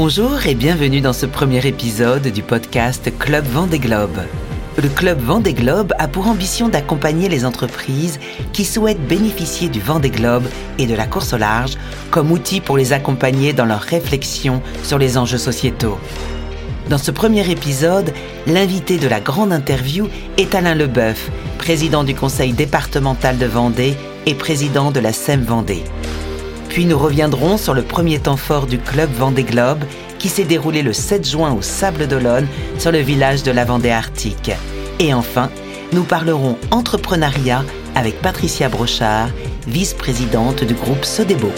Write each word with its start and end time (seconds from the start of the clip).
Bonjour 0.00 0.46
et 0.46 0.54
bienvenue 0.54 1.00
dans 1.00 1.12
ce 1.12 1.26
premier 1.26 1.66
épisode 1.66 2.28
du 2.28 2.44
podcast 2.44 3.10
Club 3.18 3.44
Vendée 3.46 3.80
Globe. 3.80 4.16
Le 4.80 4.88
Club 4.88 5.20
Vendée 5.20 5.54
Globe 5.54 5.92
a 5.98 6.06
pour 6.06 6.28
ambition 6.28 6.68
d'accompagner 6.68 7.28
les 7.28 7.44
entreprises 7.44 8.20
qui 8.52 8.64
souhaitent 8.64 9.04
bénéficier 9.08 9.68
du 9.68 9.80
Vendée 9.80 10.10
Globe 10.10 10.46
et 10.78 10.86
de 10.86 10.94
la 10.94 11.08
course 11.08 11.32
au 11.32 11.36
large 11.36 11.76
comme 12.12 12.30
outil 12.30 12.60
pour 12.60 12.76
les 12.76 12.92
accompagner 12.92 13.52
dans 13.52 13.64
leur 13.64 13.80
réflexion 13.80 14.62
sur 14.84 14.98
les 14.98 15.18
enjeux 15.18 15.36
sociétaux. 15.36 15.98
Dans 16.88 16.96
ce 16.96 17.10
premier 17.10 17.50
épisode, 17.50 18.12
l'invité 18.46 18.98
de 18.98 19.08
la 19.08 19.18
grande 19.18 19.52
interview 19.52 20.06
est 20.36 20.54
Alain 20.54 20.76
Leboeuf, 20.76 21.28
président 21.58 22.04
du 22.04 22.14
conseil 22.14 22.52
départemental 22.52 23.36
de 23.36 23.46
Vendée 23.46 23.96
et 24.26 24.34
président 24.34 24.92
de 24.92 25.00
la 25.00 25.12
SEM 25.12 25.42
Vendée. 25.42 25.82
Puis 26.68 26.84
nous 26.84 26.98
reviendrons 26.98 27.56
sur 27.56 27.74
le 27.74 27.82
premier 27.82 28.18
temps 28.18 28.36
fort 28.36 28.66
du 28.66 28.78
club 28.78 29.10
Vendée 29.12 29.44
Globe 29.44 29.84
qui 30.18 30.28
s'est 30.28 30.44
déroulé 30.44 30.82
le 30.82 30.92
7 30.92 31.26
juin 31.26 31.52
au 31.52 31.62
Sable 31.62 32.06
d'Olonne 32.06 32.46
sur 32.78 32.92
le 32.92 32.98
village 32.98 33.42
de 33.42 33.50
la 33.50 33.64
Vendée 33.64 33.90
Arctique. 33.90 34.50
Et 34.98 35.14
enfin, 35.14 35.50
nous 35.92 36.02
parlerons 36.02 36.58
entrepreneuriat 36.70 37.64
avec 37.94 38.20
Patricia 38.20 38.68
Brochard, 38.68 39.30
vice-présidente 39.66 40.64
du 40.64 40.74
groupe 40.74 41.04
Sodebo. 41.04 41.50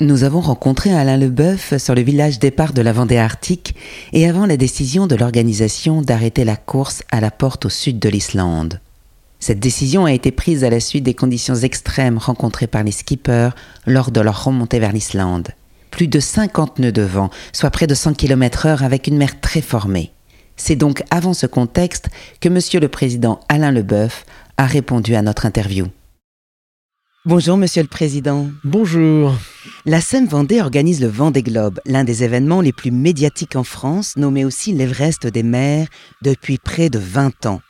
Nous 0.00 0.24
avons 0.24 0.42
rencontré 0.42 0.92
Alain 0.92 1.16
Leboeuf 1.16 1.78
sur 1.78 1.94
le 1.94 2.02
village 2.02 2.38
départ 2.38 2.74
de 2.74 2.82
la 2.82 2.92
Vendée 2.92 3.16
Arctique 3.16 3.74
et 4.12 4.28
avant 4.28 4.44
la 4.44 4.58
décision 4.58 5.06
de 5.06 5.16
l'organisation 5.16 6.02
d'arrêter 6.02 6.44
la 6.44 6.56
course 6.56 7.02
à 7.10 7.22
la 7.22 7.30
porte 7.30 7.64
au 7.64 7.70
sud 7.70 7.98
de 7.98 8.10
l'Islande. 8.10 8.80
Cette 9.40 9.58
décision 9.58 10.04
a 10.04 10.12
été 10.12 10.32
prise 10.32 10.64
à 10.64 10.70
la 10.70 10.80
suite 10.80 11.04
des 11.04 11.14
conditions 11.14 11.54
extrêmes 11.54 12.18
rencontrées 12.18 12.66
par 12.66 12.84
les 12.84 12.92
skippers 12.92 13.54
lors 13.86 14.10
de 14.10 14.20
leur 14.20 14.44
remontée 14.44 14.80
vers 14.80 14.92
l'Islande. 14.92 15.48
Plus 15.90 16.08
de 16.08 16.20
50 16.20 16.78
nœuds 16.78 16.92
de 16.92 17.00
vent, 17.00 17.30
soit 17.54 17.70
près 17.70 17.86
de 17.86 17.94
100 17.94 18.18
km 18.18 18.66
heure 18.66 18.82
avec 18.82 19.06
une 19.06 19.16
mer 19.16 19.40
très 19.40 19.62
formée. 19.62 20.12
C'est 20.56 20.76
donc 20.76 21.04
avant 21.10 21.32
ce 21.32 21.46
contexte 21.46 22.10
que 22.42 22.50
Monsieur 22.50 22.80
le 22.80 22.88
Président 22.88 23.40
Alain 23.48 23.72
Leboeuf 23.72 24.26
a 24.58 24.66
répondu 24.66 25.14
à 25.14 25.22
notre 25.22 25.46
interview. 25.46 25.86
Bonjour 27.26 27.56
Monsieur 27.56 27.82
le 27.82 27.88
Président. 27.88 28.46
Bonjour. 28.62 29.34
La 29.84 30.00
Seine 30.00 30.28
Vendée 30.28 30.60
organise 30.60 31.00
le 31.00 31.08
Vendée 31.08 31.42
Globe, 31.42 31.80
l'un 31.84 32.04
des 32.04 32.22
événements 32.22 32.60
les 32.60 32.72
plus 32.72 32.92
médiatiques 32.92 33.56
en 33.56 33.64
France, 33.64 34.16
nommé 34.16 34.44
aussi 34.44 34.72
l'Everest 34.72 35.26
des 35.26 35.42
mers, 35.42 35.88
depuis 36.22 36.58
près 36.58 36.88
de 36.88 37.00
20 37.00 37.46
ans. 37.46 37.60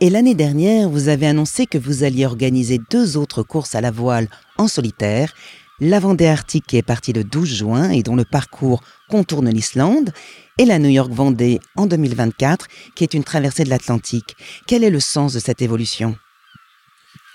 Et 0.00 0.10
l'année 0.10 0.36
dernière, 0.36 0.88
vous 0.88 1.08
avez 1.08 1.26
annoncé 1.26 1.66
que 1.66 1.76
vous 1.76 2.04
alliez 2.04 2.24
organiser 2.24 2.78
deux 2.88 3.16
autres 3.16 3.42
courses 3.42 3.74
à 3.74 3.80
la 3.80 3.90
voile 3.90 4.28
en 4.58 4.68
solitaire, 4.68 5.34
la 5.80 5.98
Vendée 5.98 6.28
Arctique 6.28 6.68
qui 6.68 6.76
est 6.76 6.82
partie 6.82 7.12
le 7.12 7.24
12 7.24 7.52
juin 7.52 7.90
et 7.90 8.04
dont 8.04 8.14
le 8.14 8.24
parcours 8.24 8.80
contourne 9.08 9.50
l'Islande, 9.50 10.12
et 10.56 10.64
la 10.64 10.78
New 10.78 10.88
York 10.88 11.10
Vendée 11.10 11.58
en 11.74 11.86
2024 11.86 12.68
qui 12.94 13.02
est 13.02 13.14
une 13.14 13.24
traversée 13.24 13.64
de 13.64 13.70
l'Atlantique. 13.70 14.36
Quel 14.68 14.84
est 14.84 14.90
le 14.90 15.00
sens 15.00 15.32
de 15.32 15.40
cette 15.40 15.62
évolution? 15.62 16.14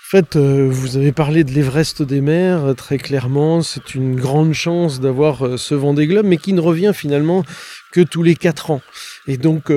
Fait, 0.08 0.36
euh, 0.36 0.68
vous 0.70 0.96
avez 0.96 1.10
parlé 1.10 1.42
de 1.42 1.50
l'Everest 1.50 2.00
des 2.00 2.20
mers, 2.20 2.64
euh, 2.64 2.74
très 2.74 2.96
clairement, 2.96 3.60
c'est 3.62 3.96
une 3.96 4.14
grande 4.14 4.52
chance 4.52 5.00
d'avoir 5.00 5.44
euh, 5.44 5.56
ce 5.56 5.74
Vendée 5.74 6.06
Globe, 6.06 6.26
mais 6.26 6.36
qui 6.36 6.52
ne 6.52 6.60
revient 6.60 6.92
finalement 6.94 7.44
que 7.90 8.02
tous 8.02 8.22
les 8.22 8.36
quatre 8.36 8.70
ans. 8.70 8.82
Et 9.26 9.36
donc, 9.36 9.72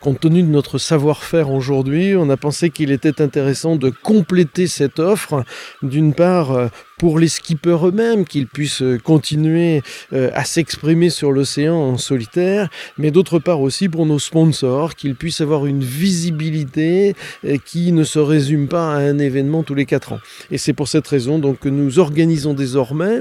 compte 0.00 0.20
tenu 0.20 0.42
de 0.42 0.48
notre 0.48 0.78
savoir-faire 0.78 1.50
aujourd'hui, 1.50 2.14
on 2.16 2.30
a 2.30 2.36
pensé 2.36 2.70
qu'il 2.70 2.92
était 2.92 3.20
intéressant 3.20 3.74
de 3.74 3.90
compléter 3.90 4.68
cette 4.68 5.00
offre, 5.00 5.44
d'une 5.82 6.14
part 6.14 6.70
pour 6.98 7.18
les 7.18 7.28
skippers 7.28 7.88
eux-mêmes, 7.88 8.24
qu'ils 8.24 8.46
puissent 8.46 8.82
euh, 8.82 8.98
continuer 8.98 9.82
euh, 10.12 10.30
à 10.34 10.44
s'exprimer 10.44 11.10
sur 11.10 11.32
l'océan 11.32 11.74
en 11.74 11.98
solitaire, 11.98 12.68
mais 12.98 13.10
d'autre 13.10 13.38
part 13.38 13.60
aussi 13.60 13.88
pour 13.88 14.06
nos 14.06 14.18
sponsors, 14.18 14.94
qu'ils 14.94 15.16
puissent 15.16 15.40
avoir 15.40 15.66
une 15.66 15.82
visibilité 15.82 17.14
euh, 17.44 17.56
qui 17.64 17.92
ne 17.92 18.04
se 18.04 18.18
résume 18.18 18.68
pas 18.68 18.94
à 18.94 18.98
un 18.98 19.18
événement 19.18 19.62
tous 19.62 19.74
les 19.74 19.86
quatre 19.86 20.12
ans. 20.12 20.20
Et 20.50 20.58
c'est 20.58 20.72
pour 20.72 20.88
cette 20.88 21.06
raison 21.06 21.38
donc 21.38 21.60
que 21.60 21.68
nous 21.68 21.98
organisons 21.98 22.54
désormais 22.54 23.20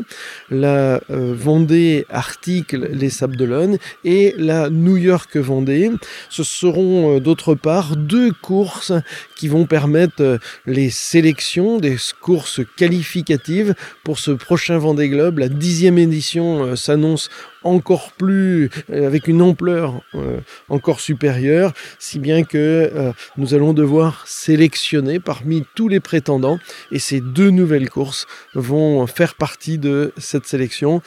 la 0.50 1.02
Vendée 1.10 2.06
Arctique, 2.10 2.74
les 2.74 3.10
Sables 3.10 3.38
d'Olonne 3.38 3.78
et 4.04 4.36
la 4.38 4.70
New 4.70 4.98
York 4.98 5.38
Vendée. 5.38 5.92
Ce 6.30 6.44
seront 6.44 7.20
d'autre 7.20 7.56
part 7.56 7.96
deux 7.96 8.32
courses 8.32 8.94
qui 9.36 9.48
vont 9.48 9.66
permettre 9.66 10.40
les 10.66 10.90
sélections 10.90 11.80
des 11.80 11.98
courses 12.22 12.62
qualificatives 12.76 13.76
pour 14.04 14.20
ce 14.20 14.32
prochain 14.32 14.78
Vendée 14.78 15.10
Globe. 15.10 15.40
La 15.40 15.50
dixième 15.50 15.98
édition 15.98 16.64
euh, 16.64 16.76
s'annonce 16.76 17.30
encore 17.64 18.12
plus, 18.12 18.70
euh, 18.92 19.08
avec 19.08 19.28
une 19.28 19.42
ampleur 19.42 20.02
euh, 20.16 20.40
encore 20.70 21.00
supérieure, 21.00 21.74
si 22.00 22.20
bien 22.20 22.44
que 22.44 23.14
nous 23.38 23.54
allons 23.54 23.74
devoir 23.74 24.24
sélectionner 24.28 25.20
parmi 25.20 25.66
tous 25.76 25.88
les 25.88 26.00
prétendants 26.00 26.60
et 26.92 27.00
ces 27.00 27.22
deux 27.22 27.50
nouvelles 27.50 27.90
courses 27.90 28.28
vont 28.54 29.08
faire 29.08 29.36
partie 29.36 29.78
de 29.78 30.14
cette 30.18 30.46
sélection. 30.46 31.02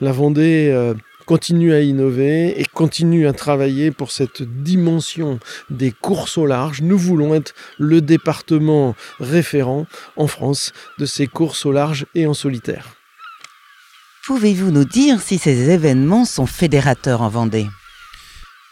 La 0.00 0.12
Vendée 0.12 0.94
continue 1.24 1.72
à 1.72 1.80
innover 1.80 2.60
et 2.60 2.64
continue 2.64 3.26
à 3.26 3.32
travailler 3.32 3.90
pour 3.90 4.10
cette 4.10 4.42
dimension 4.42 5.38
des 5.70 5.92
courses 5.92 6.38
au 6.38 6.46
large. 6.46 6.82
Nous 6.82 6.98
voulons 6.98 7.34
être 7.34 7.54
le 7.78 8.00
département 8.00 8.94
référent 9.20 9.86
en 10.16 10.26
France 10.26 10.72
de 10.98 11.06
ces 11.06 11.26
courses 11.26 11.66
au 11.66 11.72
large 11.72 12.06
et 12.14 12.26
en 12.26 12.34
solitaire. 12.34 12.96
Pouvez-vous 14.26 14.70
nous 14.70 14.84
dire 14.84 15.20
si 15.20 15.38
ces 15.38 15.70
événements 15.70 16.24
sont 16.24 16.46
fédérateurs 16.46 17.22
en 17.22 17.28
Vendée? 17.28 17.66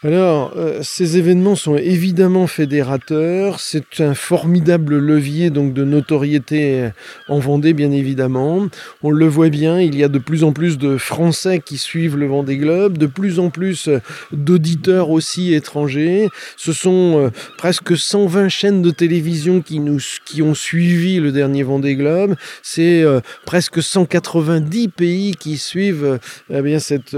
Alors, 0.03 0.53
euh, 0.55 0.79
ces 0.81 1.19
événements 1.19 1.55
sont 1.55 1.77
évidemment 1.77 2.47
fédérateurs. 2.47 3.59
C'est 3.59 4.01
un 4.01 4.15
formidable 4.15 4.97
levier 4.97 5.51
donc 5.51 5.73
de 5.73 5.83
notoriété 5.83 6.89
en 7.27 7.37
Vendée, 7.37 7.73
bien 7.73 7.91
évidemment. 7.91 8.67
On 9.03 9.11
le 9.11 9.27
voit 9.27 9.49
bien, 9.49 9.79
il 9.79 9.95
y 9.95 10.03
a 10.03 10.07
de 10.07 10.17
plus 10.17 10.43
en 10.43 10.53
plus 10.53 10.79
de 10.79 10.97
Français 10.97 11.59
qui 11.63 11.77
suivent 11.77 12.17
le 12.17 12.25
Vendée 12.25 12.57
Globe, 12.57 12.97
de 12.97 13.05
plus 13.05 13.37
en 13.37 13.51
plus 13.51 13.89
d'auditeurs 14.31 15.11
aussi 15.11 15.53
étrangers. 15.53 16.29
Ce 16.57 16.73
sont 16.73 17.19
euh, 17.19 17.29
presque 17.59 17.95
120 17.95 18.49
chaînes 18.49 18.81
de 18.81 18.89
télévision 18.89 19.61
qui 19.61 19.79
nous 19.79 19.99
qui 20.25 20.41
ont 20.41 20.55
suivi 20.55 21.19
le 21.19 21.31
dernier 21.31 21.61
Vendée 21.61 21.95
Globe. 21.95 22.35
C'est 22.63 23.03
euh, 23.03 23.19
presque 23.45 23.83
190 23.83 24.87
pays 24.87 25.35
qui 25.35 25.57
suivent 25.57 26.17
eh 26.49 26.61
bien 26.63 26.79
cette 26.79 27.15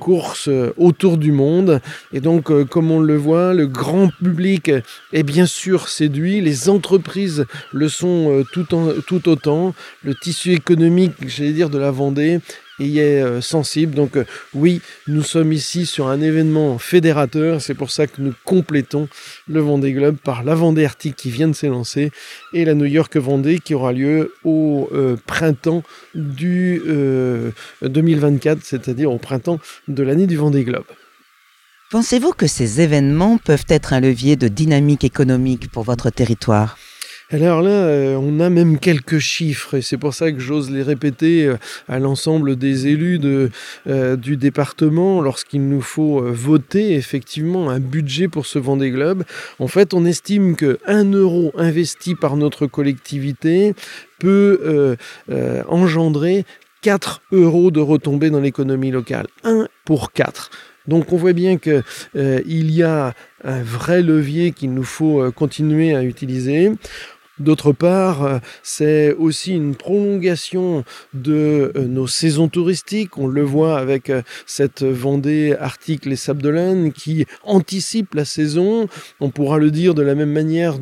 course 0.00 0.48
euh, 0.48 0.72
autour 0.76 1.16
du 1.18 1.30
monde. 1.30 1.80
Et 2.12 2.20
donc, 2.20 2.50
euh, 2.50 2.64
comme 2.64 2.90
on 2.90 2.98
le 2.98 3.16
voit, 3.16 3.54
le 3.54 3.68
grand 3.68 4.08
public 4.08 4.72
est 5.12 5.22
bien 5.22 5.46
sûr 5.46 5.88
séduit, 5.88 6.40
les 6.40 6.68
entreprises 6.68 7.46
le 7.72 7.88
sont 7.88 8.32
euh, 8.32 8.44
tout, 8.52 8.66
tout 9.06 9.28
autant, 9.28 9.74
le 10.02 10.14
tissu 10.16 10.52
économique, 10.52 11.12
j'allais 11.28 11.52
dire, 11.52 11.70
de 11.70 11.78
la 11.78 11.92
Vendée 11.92 12.40
y 12.86 12.98
est 12.98 13.22
euh, 13.22 13.40
sensible. 13.40 13.94
Donc 13.94 14.16
euh, 14.16 14.24
oui, 14.54 14.80
nous 15.06 15.22
sommes 15.22 15.52
ici 15.52 15.86
sur 15.86 16.08
un 16.08 16.20
événement 16.20 16.78
fédérateur. 16.78 17.60
C'est 17.60 17.74
pour 17.74 17.90
ça 17.90 18.06
que 18.06 18.20
nous 18.20 18.34
complétons 18.44 19.08
le 19.48 19.60
Vendée 19.60 19.92
Globe 19.92 20.16
par 20.16 20.42
la 20.42 20.54
Vendée 20.54 20.84
Arctique 20.84 21.16
qui 21.16 21.30
vient 21.30 21.48
de 21.48 21.54
s'élancer 21.54 22.10
et 22.52 22.64
la 22.64 22.74
New 22.74 22.86
York 22.86 23.16
Vendée 23.16 23.58
qui 23.58 23.74
aura 23.74 23.92
lieu 23.92 24.34
au 24.44 24.88
euh, 24.92 25.16
printemps 25.26 25.82
du 26.14 26.82
2024, 27.82 28.60
c'est-à-dire 28.62 29.12
au 29.12 29.18
printemps 29.18 29.58
de 29.88 30.02
l'année 30.02 30.26
du 30.26 30.36
Vendée 30.36 30.64
Globe. 30.64 30.84
Pensez-vous 31.90 32.32
que 32.32 32.46
ces 32.46 32.80
événements 32.80 33.38
peuvent 33.38 33.64
être 33.68 33.92
un 33.92 34.00
levier 34.00 34.36
de 34.36 34.46
dynamique 34.48 35.02
économique 35.02 35.70
pour 35.70 35.82
votre 35.82 36.10
territoire? 36.10 36.78
Alors 37.32 37.62
là, 37.62 37.70
euh, 37.70 38.16
on 38.16 38.40
a 38.40 38.50
même 38.50 38.80
quelques 38.80 39.18
chiffres 39.18 39.74
et 39.74 39.82
c'est 39.82 39.96
pour 39.96 40.14
ça 40.14 40.32
que 40.32 40.40
j'ose 40.40 40.68
les 40.68 40.82
répéter 40.82 41.46
euh, 41.46 41.58
à 41.88 42.00
l'ensemble 42.00 42.56
des 42.56 42.88
élus 42.88 43.20
euh, 43.86 44.16
du 44.16 44.36
département 44.36 45.20
lorsqu'il 45.20 45.68
nous 45.68 45.80
faut 45.80 46.20
voter 46.22 46.94
effectivement 46.94 47.70
un 47.70 47.78
budget 47.78 48.26
pour 48.26 48.46
ce 48.46 48.58
Vendée 48.58 48.90
Globe. 48.90 49.22
En 49.60 49.68
fait, 49.68 49.94
on 49.94 50.04
estime 50.04 50.56
que 50.56 50.80
1 50.86 51.12
euro 51.12 51.52
investi 51.56 52.16
par 52.16 52.36
notre 52.36 52.66
collectivité 52.66 53.74
peut 54.18 54.96
engendrer 55.68 56.44
4 56.82 57.22
euros 57.32 57.70
de 57.70 57.80
retombées 57.80 58.30
dans 58.30 58.40
l'économie 58.40 58.90
locale. 58.90 59.26
1 59.44 59.68
pour 59.84 60.12
4. 60.12 60.50
Donc 60.88 61.12
on 61.12 61.16
voit 61.16 61.32
bien 61.32 61.58
qu'il 61.58 61.82
y 62.14 62.82
a 62.82 63.14
un 63.44 63.62
vrai 63.62 64.02
levier 64.02 64.52
qu'il 64.52 64.74
nous 64.74 64.84
faut 64.84 65.30
continuer 65.32 65.94
à 65.94 66.02
utiliser. 66.02 66.72
D'autre 67.40 67.72
part, 67.72 68.40
c'est 68.62 69.12
aussi 69.14 69.54
une 69.54 69.74
prolongation 69.74 70.84
de 71.14 71.72
nos 71.76 72.06
saisons 72.06 72.48
touristiques. 72.48 73.16
On 73.16 73.26
le 73.26 73.42
voit 73.42 73.78
avec 73.78 74.12
cette 74.46 74.82
Vendée 74.82 75.56
Arctique 75.58 76.04
les 76.04 76.16
Sables 76.16 76.92
qui 76.94 77.26
anticipe 77.44 78.14
la 78.14 78.24
saison. 78.24 78.88
On 79.20 79.30
pourra 79.30 79.58
le 79.58 79.70
dire 79.70 79.94
de 79.94 80.02
la 80.02 80.14
même 80.14 80.32
manière 80.32 80.76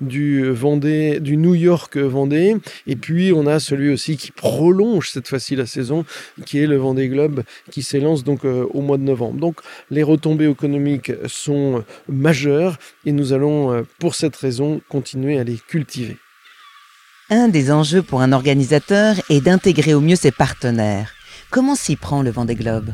du 0.00 0.50
Vendée, 0.50 1.20
du 1.20 1.36
New 1.36 1.54
York 1.54 1.98
Vendée. 1.98 2.56
Et 2.86 2.96
puis 2.96 3.32
on 3.34 3.46
a 3.46 3.60
celui 3.60 3.92
aussi 3.92 4.16
qui 4.16 4.30
prolonge 4.30 5.10
cette 5.10 5.28
fois-ci 5.28 5.56
la 5.56 5.66
saison, 5.66 6.04
qui 6.46 6.58
est 6.58 6.66
le 6.66 6.76
Vendée 6.76 7.08
Globe 7.08 7.42
qui 7.70 7.82
s'élance 7.82 8.24
donc 8.24 8.44
au 8.44 8.80
mois 8.80 8.96
de 8.96 9.02
novembre. 9.02 9.38
Donc 9.38 9.60
les 9.90 10.02
retombées 10.02 10.48
économiques 10.48 11.12
sont 11.26 11.84
majeures 12.08 12.78
et 13.04 13.12
nous 13.12 13.32
allons, 13.32 13.72
euh, 13.72 13.82
pour 13.98 14.14
cette 14.14 14.36
raison, 14.36 14.80
continuer 14.88 15.38
à 15.38 15.44
les 15.44 15.56
cultiver. 15.56 15.97
Un 17.30 17.48
des 17.48 17.70
enjeux 17.70 18.02
pour 18.02 18.22
un 18.22 18.32
organisateur 18.32 19.16
est 19.28 19.40
d'intégrer 19.40 19.94
au 19.94 20.00
mieux 20.00 20.16
ses 20.16 20.30
partenaires. 20.30 21.12
Comment 21.50 21.74
s'y 21.74 21.96
prend 21.96 22.22
le 22.22 22.30
Vendée 22.30 22.54
Globe? 22.54 22.92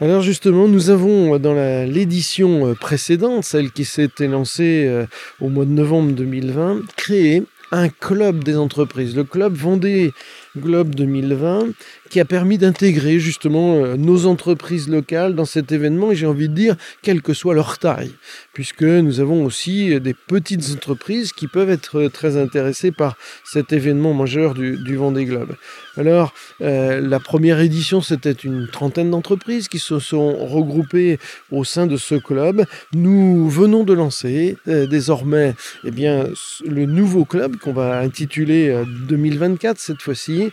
Alors 0.00 0.20
justement, 0.20 0.68
nous 0.68 0.90
avons 0.90 1.38
dans 1.38 1.54
l'édition 1.86 2.66
euh, 2.66 2.74
précédente, 2.74 3.44
celle 3.44 3.70
qui 3.70 3.84
s'était 3.86 4.28
lancée 4.28 4.84
euh, 4.86 5.06
au 5.40 5.48
mois 5.48 5.64
de 5.64 5.70
novembre 5.70 6.12
2020, 6.12 6.82
créé 6.96 7.44
un 7.72 7.88
club 7.88 8.44
des 8.44 8.56
entreprises, 8.56 9.16
le 9.16 9.24
club 9.24 9.54
Vendée 9.54 10.12
Globe 10.56 10.94
2020, 10.94 11.68
qui 12.10 12.20
a 12.20 12.24
permis 12.24 12.58
d'intégrer 12.58 13.18
justement 13.18 13.76
euh, 13.76 13.96
nos 13.96 14.26
entreprises 14.26 14.88
locales 14.88 15.34
dans 15.34 15.44
cet 15.44 15.72
événement, 15.72 16.12
et 16.12 16.16
j'ai 16.16 16.26
envie 16.26 16.48
de 16.48 16.54
dire, 16.54 16.76
quelle 17.02 17.22
que 17.22 17.34
soit 17.34 17.54
leur 17.54 17.78
taille, 17.78 18.12
puisque 18.52 18.82
nous 18.82 19.20
avons 19.20 19.44
aussi 19.44 20.00
des 20.00 20.14
petites 20.14 20.70
entreprises 20.74 21.32
qui 21.32 21.48
peuvent 21.48 21.70
être 21.70 22.08
très 22.08 22.36
intéressées 22.36 22.92
par 22.92 23.16
cet 23.44 23.72
événement 23.72 24.14
majeur 24.14 24.54
du, 24.54 24.96
Vendée 24.96 25.26
Globe. 25.26 25.56
Alors, 25.98 26.32
euh, 26.62 27.00
la 27.00 27.20
première 27.20 27.60
édition, 27.60 28.00
c'était 28.00 28.32
une 28.32 28.66
trentaine 28.68 29.10
d'entreprises 29.10 29.68
qui 29.68 29.78
se 29.78 29.98
sont 29.98 30.46
regroupées 30.46 31.18
au 31.50 31.64
sein 31.64 31.86
de 31.86 31.98
ce 31.98 32.14
club. 32.14 32.64
Nous 32.94 33.48
venons 33.50 33.84
de 33.84 33.92
lancer 33.92 34.56
euh, 34.68 34.86
désormais 34.86 35.54
eh 35.84 35.90
bien, 35.90 36.28
le 36.64 36.86
nouveau 36.86 37.24
club 37.26 37.56
qu'on 37.56 37.74
va 37.74 37.98
intituler 37.98 38.74
2024 39.08 39.78
cette 39.78 40.00
fois-ci, 40.00 40.45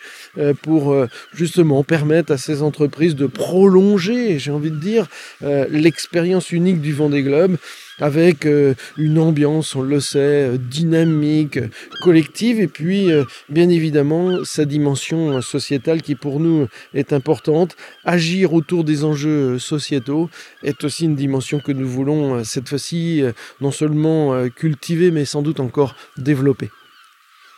pour 0.62 0.96
justement 1.34 1.84
permettre 1.84 2.32
à 2.32 2.38
ces 2.38 2.62
entreprises 2.62 3.16
de 3.16 3.28
prolonger, 3.28 4.40
j'ai 4.40 4.52
envie 4.52 4.72
de 4.72 4.80
dire, 4.80 5.08
euh, 5.44 5.66
l'expérience 5.70 6.52
unique 6.52 6.82
du 6.82 6.94
Vendée 6.94 7.24
Globe 7.24 7.58
avec 8.00 8.46
euh, 8.46 8.74
une 8.98 9.20
ambiance, 9.20 9.76
on 9.76 9.82
le 9.82 10.00
sait, 10.00 10.18
euh, 10.20 10.58
dynamique, 10.58 11.60
collective, 12.02 12.60
et 12.60 12.68
puis 12.68 13.10
bien 13.50 13.70
évidemment 13.70 14.44
sa 14.44 14.66
dimension 14.66 15.42
sociétale 15.42 16.02
qui 16.02 16.16
pour 16.16 16.40
nous 16.40 16.68
est 16.94 17.14
importante. 17.14 17.76
Agir 18.04 18.54
autour 18.54 18.84
des 18.84 19.04
enjeux 19.04 19.60
sociétaux 19.60 20.30
est 20.64 20.84
aussi 20.84 21.06
une 21.06 21.16
dimension 21.16 21.60
que 21.60 21.72
nous 21.72 21.88
voulons 21.88 22.44
cette 22.44 22.70
fois-ci 22.70 23.24
non 23.62 23.72
seulement 23.72 24.48
cultiver, 24.50 25.12
mais 25.12 25.26
sans 25.26 25.42
doute 25.42 25.60
encore 25.60 25.96
développer. 26.18 26.70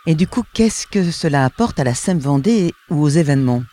Et 0.08 0.14
du 0.14 0.28
coup, 0.28 0.44
qu'est-ce 0.54 0.86
que 0.86 1.10
cela 1.12 1.46
apporte 1.46 1.80
à 1.80 1.84
la 1.84 1.96
SEM 1.96 2.20
Vendée 2.20 2.74
ou 2.92 3.02
aux 3.02 3.10
événements? 3.10 3.64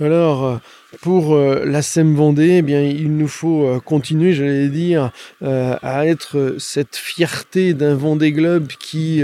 Alors, 0.00 0.44
euh, 0.44 0.56
pour 1.02 1.36
euh, 1.36 1.64
la 1.64 1.80
SEM 1.80 2.16
Vendée, 2.16 2.56
eh 2.58 2.62
bien, 2.62 2.82
il 2.82 3.16
nous 3.16 3.28
faut 3.28 3.64
euh, 3.64 3.78
continuer, 3.78 4.32
j'allais 4.32 4.68
dire, 4.68 5.12
à 5.40 6.06
être 6.06 6.56
cette 6.58 6.96
fierté 6.96 7.74
d'un 7.74 7.94
Vendée 7.94 8.32
Globe 8.32 8.66
qui 8.66 9.22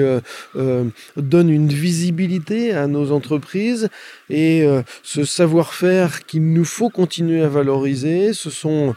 donne 1.16 1.50
une 1.50 1.68
visibilité 1.68 2.72
à 2.72 2.86
nos 2.86 3.10
entreprises 3.10 3.88
et 4.28 4.66
ce 5.02 5.24
savoir-faire 5.24 6.24
qu'il 6.26 6.52
nous 6.52 6.64
faut 6.64 6.90
continuer 6.90 7.42
à 7.42 7.48
valoriser. 7.48 8.32
Ce 8.32 8.50
sont 8.50 8.94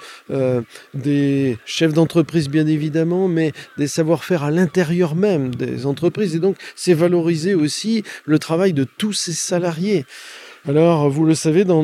des 0.93 1.57
chefs 1.65 1.93
d'entreprise, 1.93 2.49
bien 2.49 2.67
évidemment, 2.67 3.27
mais 3.27 3.51
des 3.77 3.87
savoir-faire 3.87 4.43
à 4.43 4.51
l'intérieur 4.51 5.15
même 5.15 5.55
des 5.55 5.85
entreprises. 5.85 6.35
Et 6.35 6.39
donc, 6.39 6.57
c'est 6.75 6.93
valoriser 6.93 7.55
aussi 7.55 8.03
le 8.25 8.39
travail 8.39 8.73
de 8.73 8.83
tous 8.83 9.13
ces 9.13 9.33
salariés. 9.33 10.05
Alors, 10.65 11.09
vous 11.09 11.25
le 11.25 11.35
savez, 11.35 11.65
dans, 11.65 11.83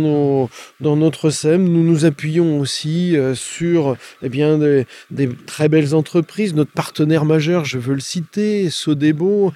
notre 0.79 1.29
SEM, 1.31 1.67
nous 1.67 1.83
nous 1.83 2.05
appuyons 2.05 2.59
aussi 2.61 3.17
euh, 3.17 3.35
sur 3.35 3.97
eh 4.21 4.29
bien, 4.29 4.57
des, 4.57 5.29
très 5.45 5.67
belles 5.67 5.93
entreprises. 5.93 6.53
Notre 6.53 6.71
partenaire 6.71 7.25
majeur, 7.25 7.65
je 7.65 7.77
veux 7.77 7.93
le 7.93 7.99
citer, 7.99 8.69
Sodebo, 8.69 9.51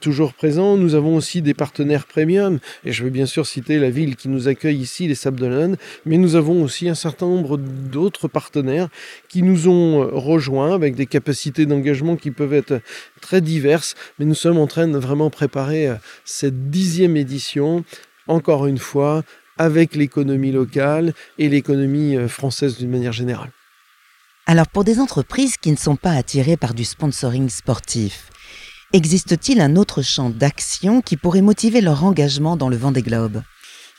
toujours 0.00 0.32
présent. 0.32 0.76
Nous 0.76 0.96
avons 0.96 1.14
aussi 1.14 1.42
des 1.42 1.54
partenaires 1.54 2.06
premium, 2.06 2.58
et 2.84 2.90
je 2.90 3.04
veux 3.04 3.10
bien 3.10 3.26
sûr 3.26 3.46
citer 3.46 3.78
la 3.78 3.90
ville 3.90 4.16
qui 4.16 4.28
nous 4.28 4.48
accueille 4.48 4.78
ici, 4.78 5.06
les 5.06 5.14
Sables 5.14 5.44
mais 6.06 6.16
nous 6.16 6.36
avons 6.36 6.62
aussi 6.62 6.88
un 6.88 6.94
certain 6.94 7.26
nombre 7.26 7.56
d'autres 7.56 8.28
partenaires 8.28 8.88
qui 9.28 9.42
nous 9.42 9.68
ont 9.68 10.02
euh, 10.02 10.08
rejoints 10.12 10.74
avec 10.74 10.94
des 10.94 11.06
capacités 11.06 11.66
d'engagement 11.66 12.16
qui 12.16 12.30
peuvent 12.30 12.54
être 12.54 12.80
très 13.20 13.40
diverses, 13.40 13.94
mais 14.18 14.24
nous 14.24 14.34
sommes 14.34 14.58
en 14.58 14.66
train 14.66 14.88
de 14.88 14.98
vraiment 14.98 15.30
préparer 15.30 15.88
euh, 15.88 15.94
cette 16.24 16.70
dixième 16.70 17.16
édition 17.16 17.84
encore 18.26 18.66
une 18.66 18.78
fois, 18.78 19.22
avec 19.58 19.94
l'économie 19.94 20.52
locale 20.52 21.14
et 21.38 21.48
l'économie 21.48 22.16
euh, 22.16 22.28
française 22.28 22.78
d'une 22.78 22.90
manière 22.90 23.12
générale. 23.12 23.50
Alors 24.46 24.68
pour 24.68 24.84
des 24.84 25.00
entreprises 25.00 25.56
qui 25.56 25.70
ne 25.70 25.76
sont 25.76 25.96
pas 25.96 26.12
attirées 26.12 26.56
par 26.56 26.74
du 26.74 26.84
sponsoring 26.84 27.48
sportif, 27.48 28.30
existe-t-il 28.92 29.60
un 29.60 29.76
autre 29.76 30.02
champ 30.02 30.28
d'action 30.28 31.00
qui 31.00 31.16
pourrait 31.16 31.40
motiver 31.40 31.80
leur 31.80 32.04
engagement 32.04 32.56
dans 32.56 32.68
le 32.68 32.76
Vendée 32.76 33.02
Globe? 33.02 33.42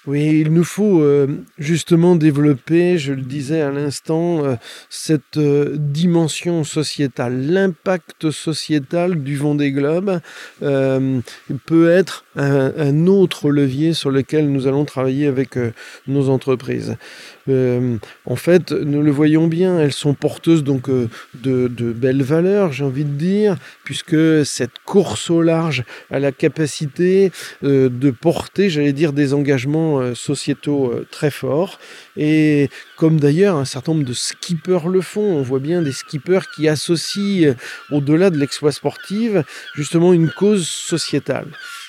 Oui, 0.07 0.41
il 0.41 0.53
nous 0.53 0.63
faut 0.63 1.01
euh, 1.01 1.43
justement 1.57 2.15
développer, 2.15 2.99
je 2.99 3.13
le 3.13 3.23
disais 3.23 3.61
à 3.61 3.71
l'instant, 3.71 4.45
euh, 4.45 4.55
cette 4.87 5.37
euh, 5.37 5.77
dimension 5.79 6.63
sociétale. 6.63 7.47
L'impact 7.47 8.29
sociétal 8.29 9.23
du 9.23 9.35
Vendée 9.35 9.71
Globe 9.71 10.19
peut 10.61 11.89
être 11.89 12.24
un, 12.35 13.07
autre 13.07 13.49
levier 13.49 13.93
sur 13.93 14.11
lequel 14.11 14.51
nous 14.51 14.67
allons 14.67 14.85
travailler 14.85 15.27
avec 15.27 15.57
nos 16.07 16.29
entreprises. 16.29 16.97
en 17.47 18.35
fait, 18.35 18.71
nous 18.71 19.01
le 19.01 19.11
voyons 19.11 19.47
bien, 19.47 19.79
elles 19.79 19.93
sont 19.93 20.13
porteuses 20.13 20.63
donc 20.63 20.89
de, 20.89 21.09
de 21.43 21.93
belles 21.93 22.23
valeurs, 22.23 22.73
j'ai 22.73 22.83
envie 22.83 23.05
de 23.05 23.15
dire, 23.15 23.57
puisque 23.83 24.45
cette 24.45 24.79
course 24.85 25.29
au 25.29 25.41
large 25.41 25.83
a 26.11 26.19
la 26.19 26.31
capacité 26.31 27.31
de 27.61 28.11
porter, 28.11 28.69
j'allais 28.69 28.93
dire, 28.93 29.13
des 29.13 29.33
engagements 29.33 29.99
euh, 29.99 30.15
sociétaux 30.15 30.91
euh, 30.91 31.07
très 31.11 31.31
forts. 31.31 31.79
Et 32.17 32.69
comme 32.97 33.19
d'ailleurs 33.19 33.55
un 33.57 33.65
certain 33.65 33.93
nombre 33.93 34.05
de 34.05 34.13
skippers 34.13 34.87
le 34.87 35.01
font, 35.01 35.21
on 35.21 35.41
voit 35.41 35.59
bien 35.59 35.81
des 35.81 35.91
skippers 35.91 36.49
qui 36.55 36.67
associent, 36.67 37.49
euh, 37.49 37.53
au-delà 37.91 38.29
de 38.29 38.37
l'exploit 38.37 38.71
sportive, 38.71 39.43
justement 39.75 40.13
une 40.13 40.29
cause 40.29 40.67
sociétale. 40.67 41.47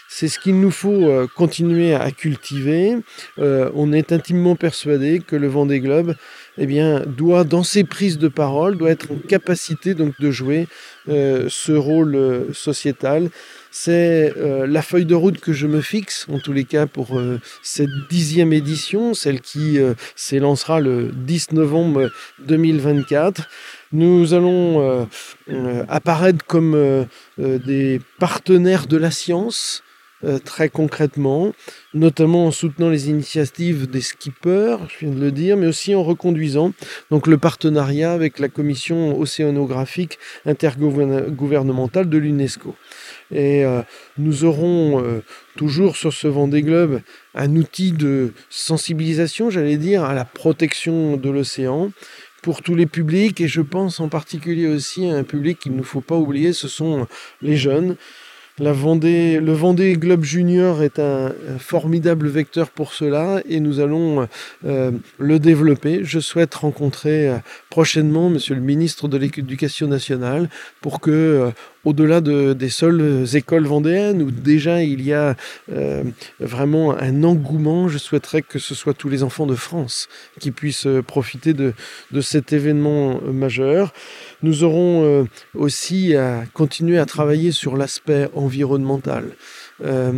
C'est 0.08 0.28
ce 0.28 0.38
qu'il 0.38 0.60
nous 0.60 0.70
faut 0.70 1.26
continuer 1.34 1.94
à 1.94 2.10
cultiver. 2.10 2.96
on 3.38 3.92
est 3.92 4.12
intimement 4.12 4.56
persuadé 4.56 5.20
que 5.20 5.36
le 5.36 5.48
Vendée 5.48 5.80
Globe 5.80 6.14
eh 6.58 6.66
bien, 6.66 7.00
doit, 7.00 7.44
dans 7.44 7.62
ses 7.62 7.84
prises 7.84 8.18
de 8.18 8.28
parole, 8.28 8.78
doit 8.78 8.90
être 8.90 9.12
en 9.12 9.16
capacité 9.16 9.94
donc 9.94 10.18
de 10.20 10.30
jouer 10.30 10.68
ce 11.06 11.72
rôle 11.72 12.46
sociétal 12.52 13.30
c'est 13.78 14.32
euh, 14.38 14.66
la 14.66 14.80
feuille 14.80 15.04
de 15.04 15.14
route 15.14 15.38
que 15.38 15.52
je 15.52 15.66
me 15.66 15.82
fixe, 15.82 16.26
en 16.32 16.38
tous 16.38 16.54
les 16.54 16.64
cas, 16.64 16.86
pour 16.86 17.18
euh, 17.18 17.38
cette 17.62 17.90
dixième 18.08 18.54
édition, 18.54 19.12
celle 19.12 19.42
qui 19.42 19.78
euh, 19.78 19.92
s'élancera 20.14 20.80
le 20.80 21.10
10 21.12 21.52
novembre 21.52 22.10
2024. 22.38 23.46
Nous 23.92 24.32
allons 24.32 25.06
apparaître 25.88 26.44
comme 26.44 27.06
des 27.38 28.00
partenaires 28.18 28.86
de 28.88 28.96
la 28.96 29.12
science, 29.12 29.84
très 30.44 30.68
concrètement, 30.68 31.52
notamment 31.94 32.46
en 32.46 32.50
soutenant 32.50 32.88
les 32.88 33.10
initiatives 33.10 33.88
des 33.88 34.00
skippers, 34.00 34.78
je 34.88 35.06
viens 35.06 35.14
de 35.14 35.20
le 35.20 35.30
dire, 35.30 35.56
mais 35.56 35.66
aussi 35.66 35.94
en 35.94 36.02
reconduisant 36.02 36.72
donc 37.10 37.26
le 37.26 37.38
partenariat 37.38 38.12
avec 38.12 38.38
la 38.38 38.48
commission 38.48 39.18
océanographique 39.18 40.18
intergouvernementale 40.46 42.08
de 42.08 42.18
l'UNESCO. 42.18 42.74
Et 43.30 43.64
euh, 43.64 43.82
nous 44.18 44.44
aurons 44.44 45.02
euh, 45.02 45.22
toujours 45.56 45.96
sur 45.96 46.12
ce 46.12 46.28
Vendée 46.28 46.62
Globe 46.62 47.00
un 47.34 47.56
outil 47.56 47.92
de 47.92 48.32
sensibilisation, 48.50 49.50
j'allais 49.50 49.76
dire, 49.76 50.04
à 50.04 50.14
la 50.14 50.24
protection 50.24 51.16
de 51.16 51.30
l'océan 51.30 51.90
pour 52.42 52.62
tous 52.62 52.74
les 52.74 52.86
publics. 52.86 53.40
Et 53.40 53.48
je 53.48 53.60
pense 53.60 53.98
en 54.00 54.08
particulier 54.08 54.68
aussi 54.68 55.08
à 55.08 55.16
un 55.16 55.24
public 55.24 55.58
qu'il 55.58 55.74
ne 55.74 55.82
faut 55.82 56.00
pas 56.00 56.16
oublier, 56.16 56.52
ce 56.52 56.68
sont 56.68 57.06
les 57.42 57.56
jeunes. 57.56 57.96
Le 58.58 58.72
Vendée 58.72 59.92
Globe 59.98 60.24
Junior 60.24 60.82
est 60.82 60.98
un, 60.98 61.30
formidable 61.58 62.26
vecteur 62.26 62.70
pour 62.70 62.94
cela 62.94 63.42
et 63.46 63.60
nous 63.60 63.80
allons 63.80 64.26
euh, 64.64 64.92
le 65.18 65.38
développer. 65.38 66.00
Je 66.04 66.20
souhaite 66.20 66.54
rencontrer 66.54 67.28
euh, 67.28 67.36
prochainement 67.68 68.30
Monsieur 68.30 68.54
le 68.54 68.62
ministre 68.62 69.08
de 69.08 69.18
l'Éducation 69.18 69.88
nationale 69.88 70.48
pour 70.80 71.00
que, 71.00 71.10
euh, 71.10 71.50
au-delà 71.84 72.22
de, 72.22 72.54
des 72.54 72.70
seules 72.70 73.26
écoles 73.34 73.66
vendéennes 73.66 74.22
où 74.22 74.30
déjà 74.30 74.82
il 74.82 75.02
y 75.02 75.12
a 75.12 75.36
vraiment 76.40 76.98
un 76.98 77.22
engouement, 77.24 77.88
je 77.88 77.98
souhaiterais 77.98 78.42
que 78.42 78.58
ce 78.58 78.74
soit 78.74 78.94
tous 78.94 79.10
les 79.10 79.22
enfants 79.22 79.46
de 79.46 79.54
France 79.54 80.08
qui 80.40 80.50
puissent 80.50 80.88
profiter 81.06 81.52
de 81.52 81.74
cet 82.22 82.52
événement 82.52 83.20
majeur. 83.22 83.92
Nous 84.42 84.64
aurons 84.64 85.26
aussi 85.54 86.14
à 86.14 86.44
continuer 86.52 86.98
à 86.98 87.06
travailler 87.06 87.52
sur 87.52 87.76
l'aspect 87.76 88.28
environnemental. 88.34 89.32
Euh, 89.84 90.12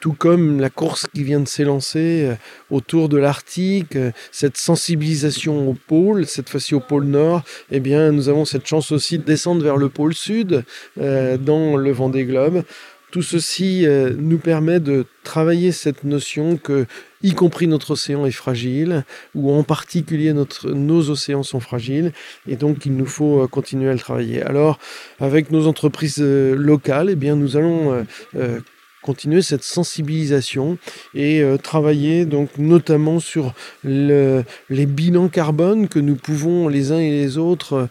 tout 0.00 0.14
comme 0.14 0.58
la 0.60 0.68
course 0.68 1.06
qui 1.14 1.22
vient 1.22 1.38
de 1.38 1.46
s'élancer 1.46 2.24
euh, 2.24 2.34
autour 2.70 3.08
de 3.08 3.18
l'Arctique, 3.18 3.94
euh, 3.94 4.10
cette 4.32 4.56
sensibilisation 4.56 5.68
au 5.68 5.74
pôle, 5.74 6.26
cette 6.26 6.48
fois-ci 6.48 6.74
au 6.74 6.80
pôle 6.80 7.04
Nord, 7.04 7.42
eh 7.70 7.78
bien, 7.78 8.10
nous 8.10 8.28
avons 8.28 8.44
cette 8.44 8.66
chance 8.66 8.90
aussi 8.90 9.18
de 9.18 9.22
descendre 9.22 9.62
vers 9.62 9.76
le 9.76 9.88
pôle 9.88 10.14
Sud 10.14 10.64
dans 10.96 11.76
le 11.76 11.92
Vendée 11.92 12.24
Globe. 12.24 12.64
Tout 13.12 13.22
ceci 13.22 13.86
nous 14.18 14.38
permet 14.38 14.80
de 14.80 15.06
travailler 15.22 15.70
cette 15.70 16.02
notion 16.02 16.56
que 16.56 16.86
y 17.22 17.32
compris 17.32 17.66
notre 17.66 17.92
océan 17.92 18.26
est 18.26 18.32
fragile, 18.32 19.04
ou 19.34 19.52
en 19.52 19.62
particulier 19.62 20.32
nos 20.32 21.10
océans 21.10 21.42
sont 21.42 21.60
fragiles, 21.60 22.12
et 22.48 22.56
donc 22.56 22.84
il 22.86 22.96
nous 22.96 23.06
faut 23.06 23.42
euh, 23.42 23.46
continuer 23.46 23.90
à 23.90 23.92
le 23.92 23.98
travailler. 23.98 24.42
Alors, 24.42 24.78
avec 25.20 25.50
nos 25.50 25.66
entreprises 25.66 26.18
euh, 26.20 26.54
locales, 26.54 27.10
eh 27.10 27.14
bien, 27.14 27.36
nous 27.36 27.56
allons 27.56 28.04
euh, 28.36 28.60
continuer 29.02 29.42
cette 29.42 29.64
sensibilisation 29.64 30.78
et 31.12 31.42
travailler 31.60 32.24
donc 32.24 32.50
notamment 32.56 33.18
sur 33.18 33.52
le, 33.82 34.44
les 34.70 34.86
bilans 34.86 35.26
carbone 35.26 35.88
que 35.88 35.98
nous 35.98 36.14
pouvons 36.14 36.68
les 36.68 36.92
uns 36.92 37.00
et 37.00 37.10
les 37.10 37.36
autres 37.36 37.88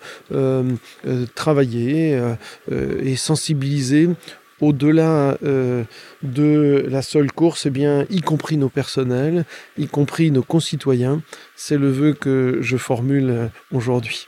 travailler 1.36 2.18
et 3.04 3.16
sensibiliser 3.18 4.08
au-delà 4.62 5.38
euh, 5.44 5.84
de 6.24 6.86
la 6.88 7.02
seule 7.02 7.32
course, 7.32 7.66
eh 7.66 7.70
bien, 7.70 8.06
y 8.10 8.22
compris 8.22 8.58
nos 8.58 8.70
personnels, 8.70 9.46
y 9.78 9.88
compris 9.88 10.32
nos 10.32 10.44
concitoyens. 10.44 11.22
C'est 11.56 11.78
le 11.78 11.92
vœu 11.92 12.14
que 12.14 12.60
je 12.62 12.78
formule 12.78 13.50
aujourd'hui. 13.72 14.28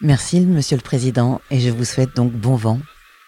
Merci, 0.00 0.40
Monsieur 0.40 0.76
le 0.76 0.82
Président, 0.82 1.40
et 1.50 1.60
je 1.60 1.70
vous 1.70 1.84
souhaite 1.84 2.14
donc 2.16 2.32
bon 2.32 2.56
vent. 2.56 2.80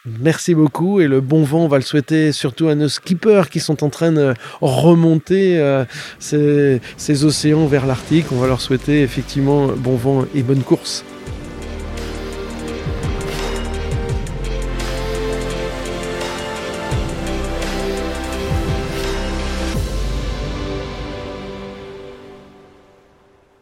Merci 0.06 0.54
beaucoup 0.54 1.00
et 1.00 1.08
le 1.08 1.20
bon 1.20 1.42
vent, 1.42 1.64
on 1.64 1.68
va 1.68 1.76
le 1.76 1.82
souhaiter 1.82 2.32
surtout 2.32 2.68
à 2.68 2.74
nos 2.74 2.88
skippers 2.88 3.50
qui 3.50 3.60
sont 3.60 3.84
en 3.84 3.90
train 3.90 4.12
de 4.12 4.32
remonter 4.62 5.58
euh, 5.58 5.84
ces, 6.18 6.80
ces 6.96 7.24
océans 7.26 7.66
vers 7.66 7.84
l'Arctique. 7.84 8.32
On 8.32 8.36
va 8.36 8.46
leur 8.46 8.62
souhaiter 8.62 9.02
effectivement 9.02 9.66
bon 9.68 9.96
vent 9.96 10.24
et 10.34 10.42
bonne 10.42 10.62
course. 10.62 11.04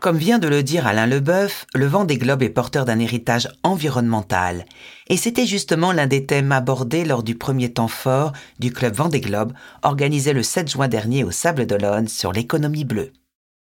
Comme 0.00 0.16
vient 0.16 0.38
de 0.38 0.46
le 0.46 0.62
dire 0.62 0.86
Alain 0.86 1.06
Leboeuf, 1.06 1.66
le 1.74 1.86
vent 1.86 2.04
des 2.04 2.18
globes 2.18 2.44
est 2.44 2.50
porteur 2.50 2.84
d'un 2.84 3.00
héritage 3.00 3.48
environnemental. 3.64 4.64
Et 5.08 5.16
c'était 5.16 5.46
justement 5.46 5.90
l'un 5.90 6.06
des 6.06 6.24
thèmes 6.24 6.52
abordés 6.52 7.04
lors 7.04 7.24
du 7.24 7.34
premier 7.34 7.72
temps 7.72 7.88
fort 7.88 8.32
du 8.60 8.72
club 8.72 8.94
Vendée 8.94 9.20
Globe, 9.20 9.52
organisé 9.82 10.32
le 10.32 10.44
7 10.44 10.70
juin 10.70 10.86
dernier 10.86 11.24
au 11.24 11.32
Sable 11.32 11.66
d'Olonne 11.66 12.06
sur 12.06 12.32
l'économie 12.32 12.84
bleue. 12.84 13.12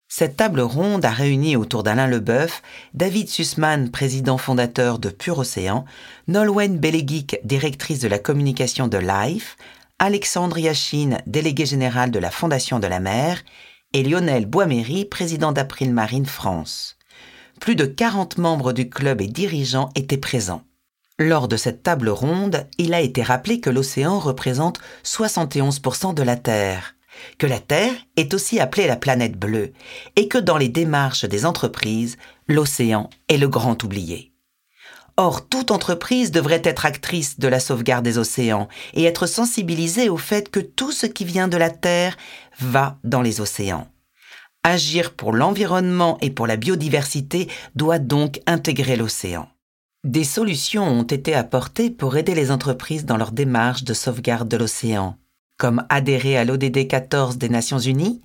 Cette 0.10 0.38
table 0.38 0.62
ronde 0.62 1.04
a 1.06 1.10
réuni 1.10 1.56
autour 1.56 1.82
d'Alain 1.82 2.08
Leboeuf 2.08 2.62
David 2.94 3.30
Sussman, 3.30 3.90
président 3.90 4.38
fondateur 4.38 5.00
de 5.00 5.10
Pure 5.10 5.40
Océan, 5.40 5.86
Nolwenn 6.28 6.78
Belegic, 6.78 7.40
directrice 7.46 8.00
de 8.00 8.08
la 8.08 8.20
communication 8.20 8.88
de 8.88 9.00
Life, 9.00 9.58
Alexandre 9.98 10.60
Yachine, 10.60 11.18
délégué 11.26 11.66
général 11.66 12.12
de 12.12 12.20
la 12.20 12.30
Fondation 12.30 12.78
de 12.78 12.86
la 12.86 13.00
mer, 13.00 13.42
et 13.94 14.04
Lionel 14.04 14.46
Boisméry, 14.46 15.06
président 15.06 15.52
d'April 15.52 15.94
Marine 15.94 16.26
France. 16.26 16.98
Plus 17.60 17.76
de 17.76 17.86
40 17.86 18.38
membres 18.38 18.74
du 18.74 18.90
club 18.90 19.22
et 19.22 19.28
dirigeants 19.28 19.90
étaient 19.96 20.18
présents. 20.18 20.64
Lors 21.20 21.48
de 21.48 21.58
cette 21.58 21.82
table 21.82 22.10
ronde, 22.10 22.68
il 22.78 22.94
a 22.94 23.02
été 23.02 23.24
rappelé 23.24 23.60
que 23.60 23.72
l'océan 23.72 24.20
représente 24.20 24.80
71% 25.04 26.14
de 26.14 26.22
la 26.22 26.36
Terre, 26.36 26.96
que 27.40 27.48
la 27.48 27.60
Terre 27.60 27.96
est 28.16 28.36
aussi 28.36 28.60
appelée 28.60 28.86
la 28.86 28.98
planète 28.98 29.38
bleue, 29.38 29.74
et 30.16 30.28
que 30.28 30.38
dans 30.38 30.58
les 30.58 30.70
démarches 30.70 31.26
des 31.26 31.46
entreprises, 31.46 32.18
l'océan 32.48 33.10
est 33.30 33.38
le 33.38 33.48
grand 33.48 33.84
oublié. 33.84 34.32
Or, 35.20 35.48
toute 35.48 35.72
entreprise 35.72 36.30
devrait 36.30 36.62
être 36.64 36.86
actrice 36.86 37.40
de 37.40 37.48
la 37.48 37.60
sauvegarde 37.60 38.06
des 38.06 38.20
océans 38.20 38.68
et 38.94 39.04
être 39.04 39.26
sensibilisée 39.26 40.10
au 40.10 40.18
fait 40.18 40.50
que 40.50 40.60
tout 40.60 40.92
ce 40.92 41.08
qui 41.08 41.26
vient 41.26 41.48
de 41.48 41.58
la 41.58 41.72
Terre 41.72 42.16
va 42.60 43.00
dans 43.04 43.24
les 43.24 43.42
océans. 43.42 43.88
Agir 44.64 45.16
pour 45.16 45.34
l'environnement 45.34 46.20
et 46.22 46.30
pour 46.30 46.46
la 46.46 46.56
biodiversité 46.56 47.48
doit 47.74 47.98
donc 47.98 48.42
intégrer 48.46 48.96
l'océan. 48.96 49.50
Des 50.04 50.24
solutions 50.24 50.88
ont 50.88 51.04
été 51.04 51.34
apportées 51.34 51.90
pour 51.90 52.16
aider 52.16 52.36
les 52.36 52.52
entreprises 52.52 53.06
dans 53.06 53.18
leur 53.18 53.32
démarche 53.32 53.84
de 53.84 53.96
sauvegarde 53.96 54.48
de 54.48 54.58
l'océan, 54.58 55.18
comme 55.58 55.84
adhérer 55.90 56.38
à 56.38 56.46
l'ODD 56.46 56.88
14 56.88 57.38
des 57.38 57.50
Nations 57.50 57.80
Unies, 57.80 58.22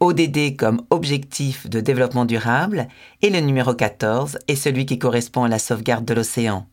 ODD 0.00 0.56
comme 0.56 0.82
objectif 0.88 1.68
de 1.68 1.80
développement 1.80 2.24
durable 2.24 2.88
et 3.20 3.28
le 3.28 3.40
numéro 3.40 3.74
14 3.74 4.38
est 4.48 4.56
celui 4.56 4.86
qui 4.86 4.98
correspond 4.98 5.44
à 5.44 5.48
la 5.48 5.58
sauvegarde 5.58 6.06
de 6.06 6.14
l'océan. 6.14 6.66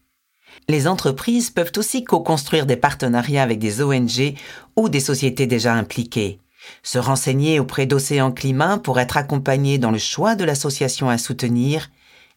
Les 0.70 0.88
entreprises 0.88 1.50
peuvent 1.50 1.74
aussi 1.76 2.06
co-construire 2.06 2.66
des 2.66 2.78
partenariats 2.78 3.44
avec 3.44 3.60
des 3.60 3.82
ONG 3.82 4.34
ou 4.78 4.88
des 4.88 5.02
sociétés 5.02 5.46
déjà 5.46 5.74
impliquées, 5.74 6.40
se 6.84 7.00
renseigner 7.00 7.60
auprès 7.60 7.86
d'Océan 7.86 8.32
Climat 8.32 8.78
pour 8.78 8.98
être 8.98 9.18
accompagné 9.18 9.78
dans 9.78 9.92
le 9.92 9.98
choix 9.98 10.36
de 10.36 10.46
l'association 10.46 11.10
à 11.10 11.18
soutenir 11.18 11.90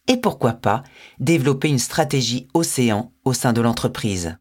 et 0.09 0.17
pourquoi 0.17 0.55
pas 0.55 0.83
développer 1.21 1.69
une 1.69 1.79
stratégie 1.79 2.49
océan 2.53 3.13
au 3.25 3.33
sein 3.33 3.53
de 3.53 3.61
l'entreprise. 3.61 4.37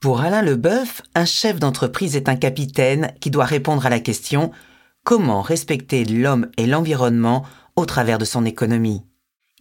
Pour 0.00 0.20
Alain 0.20 0.42
Leboeuf, 0.42 1.02
un 1.14 1.24
chef 1.24 1.58
d'entreprise 1.58 2.14
est 2.14 2.28
un 2.28 2.36
capitaine 2.36 3.12
qui 3.20 3.30
doit 3.30 3.46
répondre 3.46 3.86
à 3.86 3.90
la 3.90 4.00
question 4.00 4.52
comment 5.08 5.40
respecter 5.40 6.04
l'homme 6.04 6.50
et 6.58 6.66
l'environnement 6.66 7.42
au 7.76 7.86
travers 7.86 8.18
de 8.18 8.26
son 8.26 8.44
économie. 8.44 9.06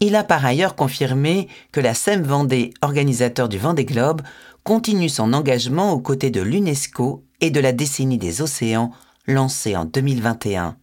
Il 0.01 0.17
a 0.17 0.25
par 0.25 0.45
ailleurs 0.45 0.75
confirmé 0.75 1.47
que 1.71 1.79
la 1.79 1.93
SEM 1.93 2.21
Vendée, 2.21 2.73
organisateur 2.81 3.47
du 3.47 3.57
Vendée 3.57 3.85
Globe, 3.85 4.23
continue 4.65 5.07
son 5.07 5.31
engagement 5.31 5.93
aux 5.93 6.01
côtés 6.01 6.31
de 6.31 6.41
l'UNESCO 6.41 7.23
et 7.39 7.49
de 7.49 7.61
la 7.61 7.71
décennie 7.71 8.17
des 8.17 8.41
océans 8.41 8.91
lancée 9.25 9.77
en 9.77 9.85
2021 9.85 10.75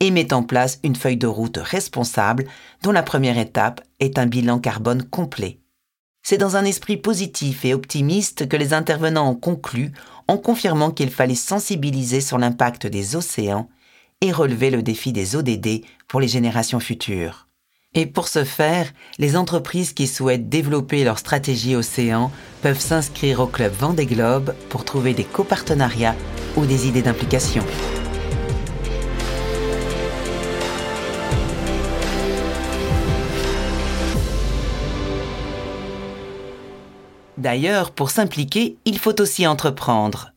et 0.00 0.10
met 0.10 0.34
en 0.34 0.42
place 0.42 0.80
une 0.84 0.96
feuille 0.96 1.16
de 1.16 1.26
route 1.26 1.56
responsable 1.56 2.44
dont 2.82 2.92
la 2.92 3.02
première 3.02 3.38
étape 3.38 3.80
est 4.00 4.18
un 4.18 4.26
bilan 4.26 4.58
carbone 4.58 5.02
complet. 5.02 5.60
C'est 6.22 6.36
dans 6.36 6.56
un 6.56 6.66
esprit 6.66 6.98
positif 6.98 7.64
et 7.64 7.72
optimiste 7.72 8.50
que 8.50 8.58
les 8.58 8.74
intervenants 8.74 9.30
ont 9.30 9.34
conclu 9.34 9.92
en 10.28 10.36
confirmant 10.36 10.90
qu'il 10.90 11.10
fallait 11.10 11.34
sensibiliser 11.34 12.20
sur 12.20 12.36
l'impact 12.36 12.86
des 12.86 13.16
océans 13.16 13.70
et 14.22 14.32
relever 14.32 14.70
le 14.70 14.82
défi 14.82 15.12
des 15.12 15.36
ODD 15.36 15.82
pour 16.06 16.20
les 16.20 16.28
générations 16.28 16.80
futures. 16.80 17.46
Et 17.94 18.06
pour 18.06 18.28
ce 18.28 18.44
faire, 18.44 18.92
les 19.18 19.36
entreprises 19.36 19.92
qui 19.92 20.06
souhaitent 20.06 20.48
développer 20.48 21.02
leur 21.02 21.18
stratégie 21.18 21.74
océan 21.74 22.30
peuvent 22.62 22.78
s'inscrire 22.78 23.40
au 23.40 23.46
club 23.46 23.72
Vendée 23.72 24.06
Globe 24.06 24.54
pour 24.68 24.84
trouver 24.84 25.14
des 25.14 25.24
copartenariats 25.24 26.14
ou 26.56 26.66
des 26.66 26.86
idées 26.86 27.02
d'implication. 27.02 27.64
D'ailleurs, 37.38 37.92
pour 37.92 38.10
s'impliquer, 38.10 38.76
il 38.84 38.98
faut 38.98 39.18
aussi 39.18 39.46
entreprendre 39.46 40.29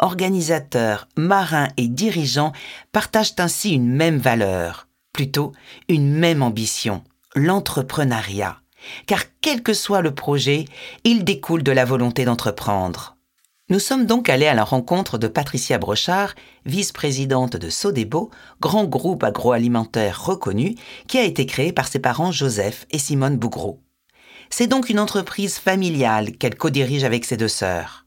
organisateurs, 0.00 1.08
marins 1.16 1.68
et 1.76 1.88
dirigeants 1.88 2.52
partagent 2.92 3.34
ainsi 3.38 3.72
une 3.72 3.88
même 3.88 4.18
valeur, 4.18 4.88
plutôt 5.12 5.52
une 5.88 6.12
même 6.12 6.42
ambition, 6.42 7.04
l'entrepreneuriat. 7.34 8.60
Car 9.06 9.22
quel 9.40 9.62
que 9.62 9.74
soit 9.74 10.00
le 10.00 10.14
projet, 10.14 10.64
il 11.04 11.24
découle 11.24 11.62
de 11.62 11.72
la 11.72 11.84
volonté 11.84 12.24
d'entreprendre. 12.24 13.16
Nous 13.70 13.78
sommes 13.78 14.04
donc 14.04 14.28
allés 14.28 14.48
à 14.48 14.54
la 14.54 14.64
rencontre 14.64 15.16
de 15.16 15.28
Patricia 15.28 15.78
Brochard, 15.78 16.34
vice-présidente 16.66 17.56
de 17.56 17.70
Sodebo, 17.70 18.30
grand 18.60 18.84
groupe 18.84 19.22
agroalimentaire 19.22 20.24
reconnu, 20.24 20.74
qui 21.06 21.18
a 21.18 21.22
été 21.22 21.46
créé 21.46 21.72
par 21.72 21.86
ses 21.86 22.00
parents 22.00 22.32
Joseph 22.32 22.86
et 22.90 22.98
Simone 22.98 23.36
Bougreau. 23.36 23.80
C'est 24.50 24.66
donc 24.66 24.90
une 24.90 24.98
entreprise 24.98 25.58
familiale 25.58 26.32
qu'elle 26.32 26.56
co-dirige 26.56 27.04
avec 27.04 27.24
ses 27.24 27.36
deux 27.36 27.46
sœurs. 27.46 27.99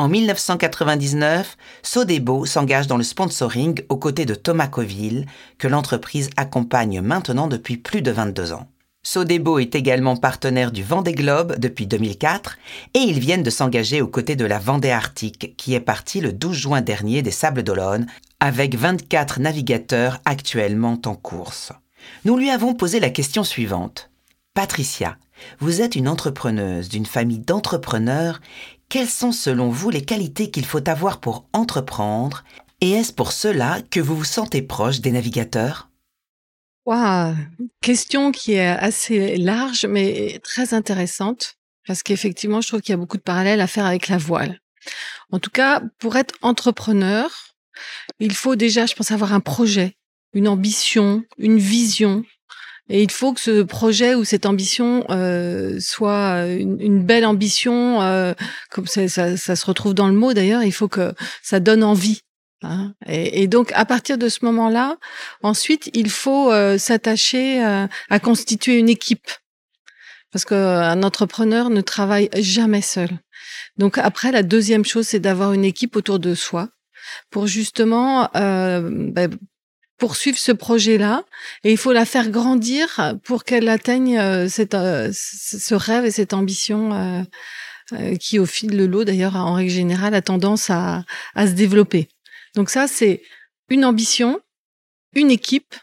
En 0.00 0.08
1999, 0.08 1.58
Sodebo 1.82 2.46
s'engage 2.46 2.86
dans 2.86 2.96
le 2.96 3.02
sponsoring 3.02 3.82
aux 3.90 3.98
côtés 3.98 4.24
de 4.24 4.34
Thomas 4.34 4.66
Coville, 4.66 5.26
que 5.58 5.68
l'entreprise 5.68 6.30
accompagne 6.38 7.02
maintenant 7.02 7.48
depuis 7.48 7.76
plus 7.76 8.00
de 8.00 8.10
22 8.10 8.54
ans. 8.54 8.66
Sodebo 9.02 9.58
est 9.58 9.74
également 9.74 10.16
partenaire 10.16 10.72
du 10.72 10.82
Vendée 10.82 11.12
Globe 11.12 11.58
depuis 11.58 11.86
2004 11.86 12.56
et 12.94 13.00
ils 13.00 13.20
viennent 13.20 13.42
de 13.42 13.50
s'engager 13.50 14.00
aux 14.00 14.08
côtés 14.08 14.36
de 14.36 14.46
la 14.46 14.58
Vendée 14.58 14.90
Arctique 14.90 15.54
qui 15.58 15.74
est 15.74 15.80
partie 15.80 16.22
le 16.22 16.32
12 16.32 16.56
juin 16.56 16.80
dernier 16.80 17.20
des 17.20 17.30
Sables 17.30 17.62
d'Olonne 17.62 18.06
avec 18.40 18.76
24 18.76 19.38
navigateurs 19.38 20.18
actuellement 20.24 20.98
en 21.04 21.14
course. 21.14 21.72
Nous 22.24 22.38
lui 22.38 22.48
avons 22.48 22.72
posé 22.72 23.00
la 23.00 23.10
question 23.10 23.44
suivante. 23.44 24.08
Patricia, 24.54 25.18
vous 25.58 25.80
êtes 25.80 25.94
une 25.94 26.08
entrepreneuse 26.08 26.88
d'une 26.88 27.06
famille 27.06 27.38
d'entrepreneurs. 27.38 28.40
Quelles 28.90 29.08
sont 29.08 29.30
selon 29.30 29.68
vous 29.68 29.88
les 29.88 30.04
qualités 30.04 30.50
qu'il 30.50 30.66
faut 30.66 30.88
avoir 30.88 31.20
pour 31.20 31.48
entreprendre 31.52 32.42
Et 32.80 32.90
est-ce 32.90 33.12
pour 33.12 33.30
cela 33.30 33.82
que 33.88 34.00
vous 34.00 34.16
vous 34.16 34.24
sentez 34.24 34.62
proche 34.62 35.00
des 35.00 35.12
navigateurs? 35.12 35.90
Wow, 36.86 37.34
question 37.80 38.32
qui 38.32 38.54
est 38.54 38.66
assez 38.66 39.36
large 39.36 39.86
mais 39.86 40.40
très 40.42 40.74
intéressante 40.74 41.56
parce 41.86 42.02
qu'effectivement, 42.02 42.60
je 42.60 42.66
trouve 42.66 42.80
qu'il 42.80 42.92
y 42.92 42.94
a 42.94 42.96
beaucoup 42.96 43.16
de 43.16 43.22
parallèles 43.22 43.60
à 43.60 43.68
faire 43.68 43.86
avec 43.86 44.08
la 44.08 44.18
voile. 44.18 44.60
En 45.30 45.38
tout 45.38 45.50
cas, 45.50 45.82
pour 46.00 46.16
être 46.16 46.34
entrepreneur, 46.42 47.30
il 48.18 48.34
faut 48.34 48.56
déjà, 48.56 48.86
je 48.86 48.96
pense, 48.96 49.12
avoir 49.12 49.32
un 49.32 49.40
projet, 49.40 49.94
une 50.32 50.48
ambition, 50.48 51.22
une 51.38 51.58
vision. 51.58 52.24
Et 52.90 53.02
il 53.02 53.10
faut 53.10 53.32
que 53.32 53.40
ce 53.40 53.62
projet 53.62 54.14
ou 54.14 54.24
cette 54.24 54.46
ambition 54.46 55.04
euh, 55.10 55.78
soit 55.80 56.44
une, 56.46 57.04
belle 57.04 57.24
ambition, 57.24 58.02
euh, 58.02 58.34
comme 58.68 58.86
ça, 58.86 59.08
ça, 59.08 59.36
ça, 59.36 59.56
se 59.56 59.64
retrouve 59.64 59.94
dans 59.94 60.08
le 60.08 60.14
mot 60.14 60.34
d'ailleurs. 60.34 60.64
Il 60.64 60.72
faut 60.72 60.88
que 60.88 61.14
ça 61.42 61.60
donne 61.60 61.84
envie. 61.84 62.22
Hein. 62.62 62.94
Et, 63.06 63.46
donc, 63.46 63.72
à 63.74 63.84
partir 63.84 64.18
de 64.18 64.28
ce 64.28 64.44
moment-là, 64.44 64.96
ensuite, 65.42 65.90
il 65.94 66.10
faut 66.10 66.52
euh, 66.52 66.78
s'attacher 66.78 67.64
euh, 67.64 67.86
à 68.10 68.20
constituer 68.20 68.78
une 68.78 68.88
équipe. 68.88 69.30
Parce 70.32 70.44
qu'un 70.44 71.02
entrepreneur 71.02 71.70
ne 71.70 71.80
travaille 71.80 72.28
jamais 72.36 72.82
seul. 72.82 73.08
Donc 73.76 73.98
après, 73.98 74.30
la 74.30 74.42
deuxième 74.42 74.84
chose, 74.84 75.08
c'est 75.08 75.18
d'avoir 75.18 75.52
une 75.52 75.64
équipe 75.64 75.96
autour 75.96 76.18
de 76.18 76.34
soi 76.34 76.68
pour 77.30 77.46
justement 77.46 78.28
euh, 78.36 79.10
bah, 79.10 79.26
poursuivre 80.00 80.38
ce 80.38 80.50
projet-là. 80.50 81.22
Et 81.62 81.70
il 81.70 81.76
faut 81.76 81.92
la 81.92 82.04
faire 82.04 82.30
grandir 82.30 83.14
pour 83.22 83.44
qu'elle 83.44 83.68
atteigne 83.68 84.48
cette, 84.48 84.74
ce 84.74 85.74
rêve 85.74 86.04
et 86.04 86.10
cette 86.10 86.32
ambition 86.32 87.24
qui, 88.18 88.40
au 88.40 88.46
fil 88.46 88.70
de 88.70 88.84
l'eau, 88.84 89.04
d'ailleurs, 89.04 89.36
en 89.36 89.54
règle 89.54 89.70
générale, 89.70 90.14
a 90.14 90.22
tendance 90.22 90.70
à, 90.70 91.04
à 91.34 91.46
se 91.46 91.52
développer. 91.52 92.08
Donc 92.56 92.70
ça, 92.70 92.88
c'est 92.88 93.22
une 93.68 93.84
ambition, 93.84 94.40
une 95.14 95.30
équipe. 95.30 95.74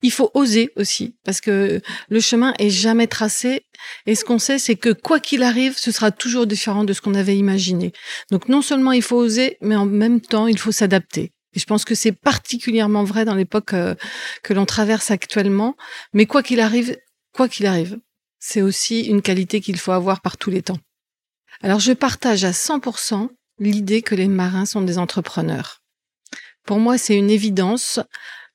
Il 0.00 0.12
faut 0.12 0.30
oser 0.34 0.70
aussi, 0.76 1.16
parce 1.24 1.40
que 1.40 1.80
le 2.08 2.20
chemin 2.20 2.54
est 2.60 2.70
jamais 2.70 3.08
tracé. 3.08 3.62
Et 4.06 4.14
ce 4.14 4.24
qu'on 4.24 4.38
sait, 4.38 4.60
c'est 4.60 4.76
que 4.76 4.92
quoi 4.92 5.18
qu'il 5.18 5.42
arrive, 5.42 5.76
ce 5.76 5.90
sera 5.90 6.12
toujours 6.12 6.46
différent 6.46 6.84
de 6.84 6.92
ce 6.92 7.00
qu'on 7.00 7.14
avait 7.14 7.36
imaginé. 7.36 7.92
Donc 8.30 8.48
non 8.48 8.62
seulement 8.62 8.92
il 8.92 9.02
faut 9.02 9.16
oser, 9.16 9.56
mais 9.60 9.74
en 9.74 9.86
même 9.86 10.20
temps, 10.20 10.46
il 10.46 10.58
faut 10.58 10.70
s'adapter. 10.70 11.32
Et 11.54 11.58
je 11.58 11.64
pense 11.64 11.84
que 11.84 11.94
c'est 11.94 12.12
particulièrement 12.12 13.04
vrai 13.04 13.24
dans 13.24 13.34
l'époque 13.34 13.72
euh, 13.72 13.94
que 14.42 14.52
l'on 14.52 14.66
traverse 14.66 15.10
actuellement. 15.10 15.76
Mais 16.12 16.26
quoi 16.26 16.42
qu'il 16.42 16.60
arrive, 16.60 16.96
quoi 17.32 17.48
qu'il 17.48 17.66
arrive, 17.66 17.98
c'est 18.38 18.62
aussi 18.62 19.02
une 19.02 19.22
qualité 19.22 19.60
qu'il 19.60 19.78
faut 19.78 19.92
avoir 19.92 20.20
par 20.20 20.36
tous 20.36 20.50
les 20.50 20.62
temps. 20.62 20.78
Alors 21.62 21.80
je 21.80 21.92
partage 21.92 22.44
à 22.44 22.52
100% 22.52 23.28
l'idée 23.58 24.02
que 24.02 24.14
les 24.14 24.28
marins 24.28 24.66
sont 24.66 24.82
des 24.82 24.98
entrepreneurs. 24.98 25.82
Pour 26.64 26.78
moi, 26.78 26.98
c'est 26.98 27.16
une 27.16 27.30
évidence. 27.30 27.98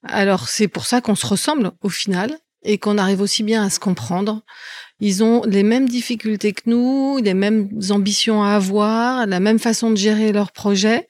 Alors, 0.04 0.48
c'est 0.48 0.68
pour 0.68 0.86
ça 0.86 1.02
qu'on 1.02 1.16
se 1.16 1.26
ressemble 1.26 1.72
au 1.82 1.90
final 1.90 2.38
et 2.64 2.78
qu'on 2.78 2.98
arrive 2.98 3.22
aussi 3.22 3.44
bien 3.44 3.66
à 3.66 3.70
se 3.70 3.80
comprendre. 3.80 4.44
Ils 5.00 5.24
ont 5.24 5.42
les 5.46 5.64
mêmes 5.64 5.90
difficultés 5.90 6.54
que 6.54 6.70
nous, 6.70 7.18
les 7.18 7.34
mêmes 7.34 7.70
ambitions 7.90 8.44
à 8.44 8.52
avoir, 8.52 9.26
la 9.28 9.40
même 9.40 9.60
façon 9.60 9.92
de 9.92 9.98
gérer 9.98 10.32
leurs 10.32 10.52
projets. 10.52 11.10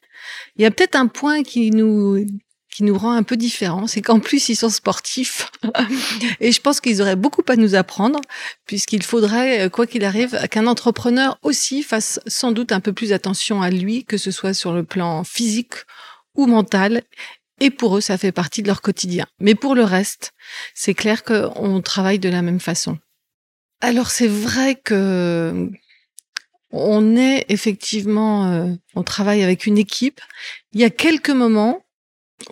Il 0.55 0.63
y 0.63 0.65
a 0.65 0.71
peut-être 0.71 0.95
un 0.95 1.07
point 1.07 1.43
qui 1.43 1.71
nous 1.71 2.25
qui 2.69 2.83
nous 2.83 2.97
rend 2.97 3.11
un 3.11 3.21
peu 3.21 3.37
différents, 3.37 3.85
c'est 3.85 4.01
qu'en 4.01 4.19
plus 4.19 4.49
ils 4.49 4.55
sont 4.55 4.71
sportifs 4.71 5.51
et 6.39 6.51
je 6.51 6.59
pense 6.59 6.81
qu'ils 6.81 7.03
auraient 7.03 7.15
beaucoup 7.15 7.43
à 7.47 7.55
nous 7.55 7.75
apprendre 7.75 8.19
puisqu'il 8.65 9.03
faudrait 9.03 9.69
quoi 9.69 9.85
qu'il 9.85 10.03
arrive 10.03 10.39
qu'un 10.49 10.65
entrepreneur 10.65 11.37
aussi 11.43 11.83
fasse 11.83 12.19
sans 12.25 12.51
doute 12.51 12.71
un 12.71 12.79
peu 12.79 12.91
plus 12.91 13.13
attention 13.13 13.61
à 13.61 13.69
lui 13.69 14.05
que 14.05 14.17
ce 14.17 14.31
soit 14.31 14.55
sur 14.55 14.73
le 14.73 14.83
plan 14.83 15.23
physique 15.23 15.75
ou 16.35 16.47
mentale. 16.47 17.03
Et 17.59 17.69
pour 17.69 17.97
eux, 17.97 18.01
ça 18.01 18.17
fait 18.17 18.31
partie 18.31 18.61
de 18.61 18.67
leur 18.67 18.81
quotidien. 18.81 19.25
Mais 19.39 19.55
pour 19.55 19.75
le 19.75 19.83
reste, 19.83 20.33
c'est 20.73 20.93
clair 20.93 21.23
qu'on 21.23 21.81
travaille 21.81 22.19
de 22.19 22.29
la 22.29 22.41
même 22.41 22.59
façon. 22.59 22.97
Alors 23.81 24.11
c'est 24.11 24.27
vrai 24.27 24.75
que 24.75 25.69
on 26.73 27.15
est 27.15 27.45
effectivement, 27.49 28.51
euh, 28.51 28.67
on 28.95 29.03
travaille 29.03 29.43
avec 29.43 29.65
une 29.65 29.77
équipe. 29.77 30.21
Il 30.73 30.81
y 30.81 30.83
a 30.83 30.89
quelques 30.89 31.29
moments 31.29 31.85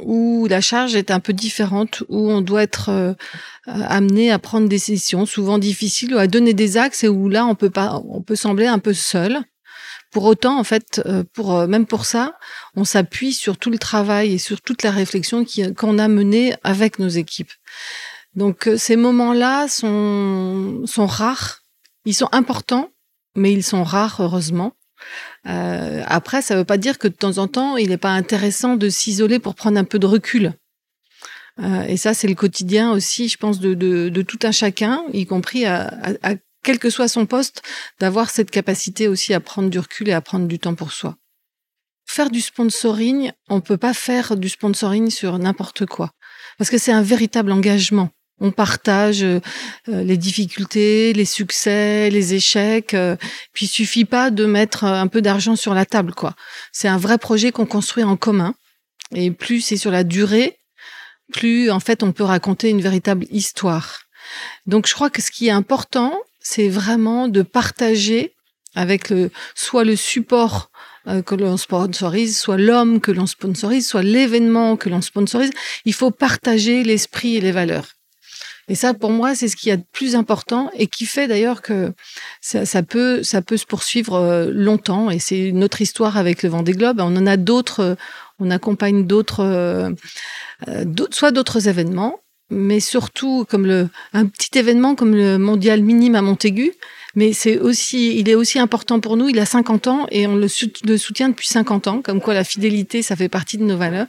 où 0.02 0.48
la 0.50 0.62
charge 0.62 0.96
est 0.96 1.12
un 1.12 1.20
peu 1.20 1.34
différente, 1.34 2.04
où 2.08 2.32
on 2.32 2.42
doit 2.42 2.64
être 2.64 2.90
euh, 2.90 3.14
amené 3.66 4.32
à 4.32 4.40
prendre 4.40 4.70
des 4.70 4.78
décisions, 4.78 5.26
souvent 5.26 5.58
difficiles, 5.58 6.14
ou 6.14 6.18
à 6.18 6.28
donner 6.28 6.54
des 6.54 6.78
axes, 6.78 7.04
et 7.04 7.10
où 7.10 7.28
là 7.28 7.46
on 7.46 7.56
peut 7.56 7.70
pas, 7.70 8.02
on 8.08 8.22
peut 8.22 8.36
sembler 8.36 8.68
un 8.68 8.80
peu 8.80 8.94
seul. 8.94 9.44
Pour 10.12 10.26
autant, 10.26 10.60
en 10.60 10.66
fait, 10.66 11.02
euh, 11.06 11.24
pour 11.34 11.56
euh, 11.58 11.68
même 11.68 11.86
pour 11.86 12.06
ça, 12.06 12.38
on 12.76 12.84
s'appuie 12.84 13.34
sur 13.34 13.58
tout 13.58 13.70
le 13.70 13.78
travail 13.78 14.34
et 14.34 14.38
sur 14.38 14.62
toute 14.62 14.84
la 14.84 14.92
réflexion 14.92 15.46
qu'on 15.78 15.98
a 16.00 16.08
menée 16.10 16.54
avec 16.64 17.00
nos 17.00 17.08
équipes. 17.08 17.52
Donc 18.36 18.68
euh, 18.68 18.78
ces 18.78 18.98
moments-là 18.98 19.70
sont 19.70 20.82
sont 20.86 21.06
rares, 21.06 21.62
ils 22.04 22.14
sont 22.14 22.28
importants, 22.34 22.91
mais 23.36 23.52
ils 23.54 23.64
sont 23.64 23.84
rares 23.84 24.20
heureusement. 24.20 24.74
Euh, 25.48 26.04
après, 26.06 26.42
ça 26.42 26.54
ne 26.54 26.60
veut 26.60 26.66
pas 26.66 26.78
dire 26.78 27.00
que 27.00 27.08
de 27.08 27.14
temps 27.14 27.38
en 27.38 27.48
temps, 27.48 27.78
il 27.78 27.90
n'est 27.90 27.98
pas 27.98 28.12
intéressant 28.12 28.76
de 28.76 28.90
s'isoler 28.90 29.40
pour 29.40 29.56
prendre 29.56 29.80
un 29.80 29.84
peu 29.84 30.00
de 30.00 30.06
recul. 30.06 30.54
Euh, 31.60 31.84
et 31.84 31.98
ça, 31.98 32.14
c'est 32.14 32.28
le 32.28 32.36
quotidien 32.36 32.92
aussi, 32.92 33.28
je 33.28 33.38
pense, 33.38 33.60
de, 33.60 33.74
de, 33.74 34.22
tout 34.22 34.40
un 34.44 34.52
chacun, 34.52 35.04
y 35.14 35.26
compris 35.26 35.66
à, 35.66 35.88
à, 35.88 36.32
à 36.32 36.36
quel 36.64 36.80
que 36.80 36.90
soit 36.90 37.08
son 37.08 37.26
poste, 37.26 37.62
d'avoir 38.00 38.30
cette 38.30 38.52
capacité 38.52 39.08
aussi 39.08 39.34
à 39.34 39.40
prendre 39.40 39.70
du 39.70 39.80
recul 39.80 40.10
et 40.10 40.14
à 40.14 40.22
prendre 40.22 40.48
du 40.48 40.60
temps 40.60 40.76
pour 40.76 40.92
soi. 40.92 41.18
Faire 42.08 42.30
du 42.30 42.42
sponsoring, 42.42 43.32
on 43.50 43.62
peut 43.62 43.78
pas 43.78 43.94
faire 43.94 44.38
du 44.38 44.50
sponsoring 44.50 45.10
sur 45.10 45.38
n'importe 45.40 45.86
quoi, 45.86 46.12
parce 46.58 46.70
que 46.70 46.78
c'est 46.78 46.92
un 46.92 47.02
véritable 47.02 47.52
engagement. 47.52 48.10
On 48.42 48.52
partage 48.52 49.24
euh, 49.24 49.40
les 49.88 50.18
difficultés, 50.18 51.14
les 51.14 51.26
succès, 51.26 52.10
les 52.10 52.34
échecs. 52.34 52.94
Euh, 52.96 53.16
puis 53.54 53.68
il 53.68 53.70
suffit 53.70 54.04
pas 54.04 54.32
de 54.32 54.46
mettre 54.46 54.84
un 54.84 55.08
peu 55.08 55.22
d'argent 55.22 55.56
sur 55.56 55.74
la 55.74 55.86
table, 55.86 56.14
quoi. 56.14 56.34
C'est 56.74 56.88
un 56.88 56.98
vrai 56.98 57.18
projet 57.18 57.52
qu'on 57.52 57.68
construit 57.68 58.04
en 58.04 58.18
commun. 58.18 58.56
Et 59.14 59.32
plus 59.32 59.62
c'est 59.62 59.78
sur 59.78 59.92
la 59.92 60.04
durée, 60.04 60.58
plus 61.32 61.70
en 61.70 61.80
fait 61.80 62.02
on 62.02 62.12
peut 62.12 62.24
raconter 62.24 62.70
une 62.70 62.82
véritable 62.82 63.26
histoire. 63.30 64.02
Donc 64.66 64.88
je 64.88 64.94
crois 64.94 65.10
que 65.10 65.22
ce 65.22 65.32
qui 65.32 65.48
est 65.48 65.52
important, 65.52 66.18
c'est 66.40 66.70
vraiment 66.70 67.28
de 67.28 67.42
partager 67.42 68.34
avec 68.74 69.10
le, 69.10 69.30
soit 69.54 69.84
le 69.84 69.96
support 69.96 70.72
euh, 71.08 71.22
que 71.22 71.36
l'on 71.36 71.58
sponsorise, 71.58 72.40
soit 72.40 72.58
l'homme 72.58 73.02
que 73.02 73.12
l'on 73.12 73.26
sponsorise, 73.28 73.88
soit 73.88 74.04
l'événement 74.04 74.78
que 74.78 74.90
l'on 74.90 75.02
sponsorise. 75.02 75.52
Il 75.86 75.94
faut 75.94 76.12
partager 76.12 76.84
l'esprit 76.84 77.38
et 77.38 77.42
les 77.42 77.52
valeurs. 77.52 77.90
Et 78.72 78.76
ça, 78.76 78.94
pour 78.94 79.10
moi, 79.10 79.36
c'est 79.36 79.50
ce 79.50 79.58
qui 79.58 79.70
est 79.70 79.76
de 79.76 79.84
plus 79.92 80.16
important 80.16 80.72
et 80.74 80.88
qui 80.88 81.06
fait 81.06 81.28
d'ailleurs 81.28 81.62
que 81.62 81.92
ça, 82.40 82.84
peut, 82.84 83.22
ça 83.22 83.42
peut 83.42 83.58
se 83.58 83.66
poursuivre 83.66 84.14
euh, 84.14 84.50
longtemps. 84.50 85.10
Et 85.10 85.20
c'est 85.20 85.52
notre 85.52 85.82
histoire 85.82 86.16
avec 86.16 86.42
le 86.42 86.48
Vendée 86.48 86.72
Globe. 86.72 87.02
On 87.02 87.18
en 87.18 87.28
a 87.28 87.36
d'autres. 87.36 87.98
On 88.40 88.50
accompagne 88.50 89.06
d'autres, 89.06 89.44
euh, 89.44 89.92
soit 91.12 91.32
d'autres 91.32 91.68
événements, 91.68 92.22
mais 92.50 92.80
surtout 92.80 93.46
comme 93.48 93.66
le, 93.66 93.90
un 94.14 94.26
petit 94.26 94.58
événement 94.58 94.96
comme 94.96 95.16
le 95.16 95.38
mondial 95.38 95.84
minime 95.84 96.16
à 96.16 96.22
Montaigu. 96.22 96.72
Mais 97.14 97.34
c'est 97.34 97.60
aussi, 97.60 98.18
il 98.18 98.30
est 98.30 98.36
aussi 98.36 98.58
important 98.58 99.02
pour 99.02 99.18
nous. 99.18 99.28
Il 99.28 99.38
a 99.40 99.46
50 99.46 99.88
ans 99.88 100.08
et 100.12 100.28
on 100.28 100.38
le, 100.38 100.48
soutient 100.48 101.28
depuis 101.28 101.50
50 101.50 101.88
ans. 101.88 102.02
Comme 102.02 102.22
quoi 102.22 102.34
la 102.34 102.46
fidélité, 102.46 103.02
ça 103.02 103.18
fait 103.18 103.28
partie 103.28 103.58
de 103.58 103.66
nos 103.66 103.76
valeurs. 103.76 104.08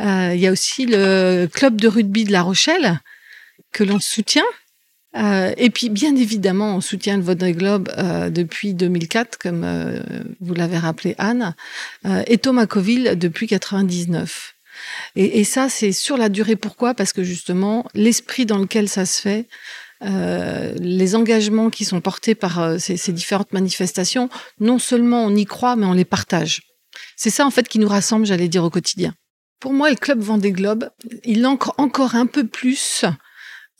Euh, 0.00 0.32
il 0.34 0.40
y 0.40 0.48
a 0.48 0.50
aussi 0.50 0.84
le 0.84 1.46
club 1.46 1.80
de 1.80 1.86
rugby 1.86 2.24
de 2.24 2.32
La 2.32 2.42
Rochelle 2.42 2.98
que 3.74 3.84
l'on 3.84 4.00
soutient. 4.00 4.46
Euh, 5.16 5.52
et 5.58 5.70
puis, 5.70 5.90
bien 5.90 6.16
évidemment, 6.16 6.76
on 6.76 6.80
soutient 6.80 7.16
le 7.16 7.22
Vendée 7.22 7.52
Globe 7.52 7.90
euh, 7.98 8.30
depuis 8.30 8.72
2004, 8.72 9.38
comme 9.38 9.62
euh, 9.64 10.00
vous 10.40 10.54
l'avez 10.54 10.78
rappelé 10.78 11.14
Anne, 11.18 11.54
et 12.26 12.38
Thomas 12.38 12.66
Coville 12.66 13.16
depuis 13.18 13.46
99. 13.46 14.54
Et, 15.14 15.44
ça, 15.44 15.68
c'est 15.68 15.92
sur 15.92 16.16
la 16.16 16.28
durée. 16.28 16.56
Pourquoi? 16.56 16.94
Parce 16.94 17.12
que 17.12 17.22
justement, 17.22 17.86
l'esprit 17.94 18.44
dans 18.44 18.58
lequel 18.58 18.88
ça 18.88 19.04
se 19.04 19.20
fait 19.20 19.48
les 20.00 21.14
engagements 21.14 21.70
qui 21.70 21.86
sont 21.86 22.02
portés 22.02 22.34
par 22.34 22.78
ces, 22.78 22.98
ces, 22.98 23.12
différentes 23.12 23.54
manifestations, 23.54 24.28
non 24.60 24.78
seulement 24.78 25.24
on 25.24 25.34
y 25.34 25.46
croit, 25.46 25.76
mais 25.76 25.86
on 25.86 25.94
les 25.94 26.04
partage. 26.04 26.62
C'est 27.16 27.30
ça 27.30 27.46
en 27.46 27.50
fait 27.50 27.68
qui 27.68 27.78
nous 27.78 27.88
rassemble, 27.88 28.26
j'allais 28.26 28.48
dire, 28.48 28.64
au 28.64 28.70
quotidien. 28.70 29.14
Pour 29.60 29.72
moi, 29.72 29.88
le 29.88 29.96
club 29.96 30.20
Vendée 30.20 30.52
Globe, 30.52 30.90
il 31.22 31.46
ancre 31.46 31.72
encore 31.78 32.16
un 32.16 32.26
peu 32.26 32.46
plus 32.46 33.06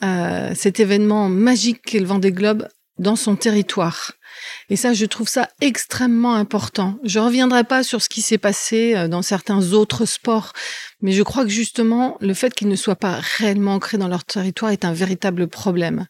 euh, 0.02 0.52
cet 0.54 0.80
événement 0.80 1.28
magique 1.28 1.82
qu'est 1.82 2.00
le 2.00 2.06
Vendée 2.06 2.32
Globe 2.32 2.68
dans 2.98 3.16
son 3.16 3.34
territoire. 3.34 4.12
Et 4.70 4.76
ça, 4.76 4.92
je 4.92 5.04
trouve 5.04 5.28
ça 5.28 5.48
extrêmement 5.60 6.34
important. 6.34 6.98
Je 7.02 7.18
reviendrai 7.18 7.64
pas 7.64 7.82
sur 7.82 8.02
ce 8.02 8.08
qui 8.08 8.22
s'est 8.22 8.38
passé 8.38 8.94
euh, 8.94 9.08
dans 9.08 9.22
certains 9.22 9.72
autres 9.72 10.04
sports, 10.04 10.52
mais 11.00 11.12
je 11.12 11.22
crois 11.22 11.44
que 11.44 11.50
justement, 11.50 12.16
le 12.20 12.34
fait 12.34 12.54
qu'ils 12.54 12.68
ne 12.68 12.76
soient 12.76 12.96
pas 12.96 13.18
réellement 13.38 13.74
ancrés 13.74 13.98
dans 13.98 14.08
leur 14.08 14.24
territoire 14.24 14.70
est 14.70 14.84
un 14.84 14.92
véritable 14.92 15.48
problème. 15.48 16.06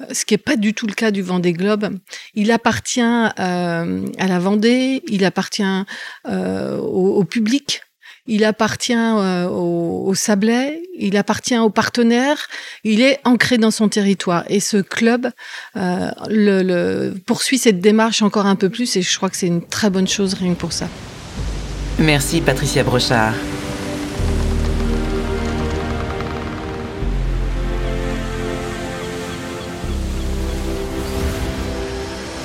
Euh, 0.00 0.06
ce 0.12 0.24
qui 0.24 0.34
n'est 0.34 0.38
pas 0.38 0.56
du 0.56 0.74
tout 0.74 0.86
le 0.86 0.94
cas 0.94 1.10
du 1.10 1.22
Vendée 1.22 1.52
Globe. 1.52 1.98
Il 2.34 2.50
appartient 2.50 3.00
euh, 3.02 4.06
à 4.18 4.26
la 4.26 4.38
Vendée, 4.38 5.02
il 5.08 5.24
appartient 5.24 5.84
euh, 6.26 6.78
au, 6.78 7.16
au 7.16 7.24
public 7.24 7.82
il 8.26 8.44
appartient 8.44 8.94
euh, 8.94 9.46
au, 9.48 10.06
au, 10.06 10.14
Sablé, 10.14 10.82
il 10.98 11.16
appartient 11.16 11.58
aux 11.58 11.70
partenaires, 11.70 12.46
il 12.84 13.00
est 13.00 13.18
ancré 13.24 13.58
dans 13.58 13.70
son 13.70 13.88
territoire. 13.88 14.44
Et 14.48 14.60
ce 14.60 14.76
club 14.76 15.30
euh, 15.76 16.10
le, 16.28 16.62
le, 16.62 17.14
poursuit 17.26 17.58
cette 17.58 17.80
démarche 17.80 18.22
encore 18.22 18.46
un 18.46 18.56
peu 18.56 18.68
plus 18.68 18.96
et 18.96 19.02
je 19.02 19.16
crois 19.16 19.30
que 19.30 19.36
c'est 19.36 19.48
une 19.48 19.62
très 19.66 19.90
bonne 19.90 20.08
chose 20.08 20.34
rien 20.34 20.54
que 20.54 20.60
pour 20.60 20.72
ça. 20.72 20.88
Merci 21.98 22.40
Patricia 22.40 22.82
Brochard. 22.84 23.34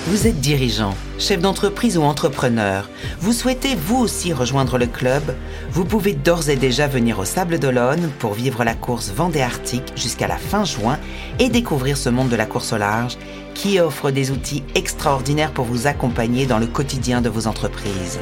Vous 0.10 0.26
êtes 0.26 0.40
dirigeant, 0.40 0.94
chef 1.20 1.42
d'entreprise 1.42 1.98
ou 1.98 2.02
entrepreneur. 2.02 2.90
Vous 3.20 3.34
souhaitez 3.34 3.76
vous 3.76 3.98
aussi 3.98 4.32
rejoindre 4.32 4.78
le 4.78 4.86
club 4.86 5.36
Vous 5.70 5.84
pouvez 5.84 6.14
d'ores 6.14 6.50
et 6.50 6.56
déjà 6.56 6.88
venir 6.88 7.20
au 7.20 7.26
Sable 7.26 7.60
d'Olonne 7.60 8.10
pour 8.18 8.34
vivre 8.34 8.64
la 8.64 8.74
course 8.74 9.12
Vendée 9.12 9.42
Arctique 9.42 9.92
jusqu'à 9.98 10.30
la 10.30 10.38
fin 10.38 10.64
juin 10.64 10.98
et 11.40 11.50
découvrir 11.50 11.98
ce 11.98 12.08
monde 12.08 12.30
de 12.30 12.38
la 12.38 12.46
course 12.46 12.72
au 12.72 12.78
large 12.78 13.18
qui 13.54 13.82
offre 13.82 14.10
des 14.10 14.32
outils 14.32 14.64
extraordinaires 14.76 15.52
pour 15.52 15.66
vous 15.66 15.88
accompagner 15.88 16.46
dans 16.46 16.60
le 16.60 16.68
quotidien 16.68 17.20
de 17.20 17.28
vos 17.28 17.46
entreprises. 17.46 18.18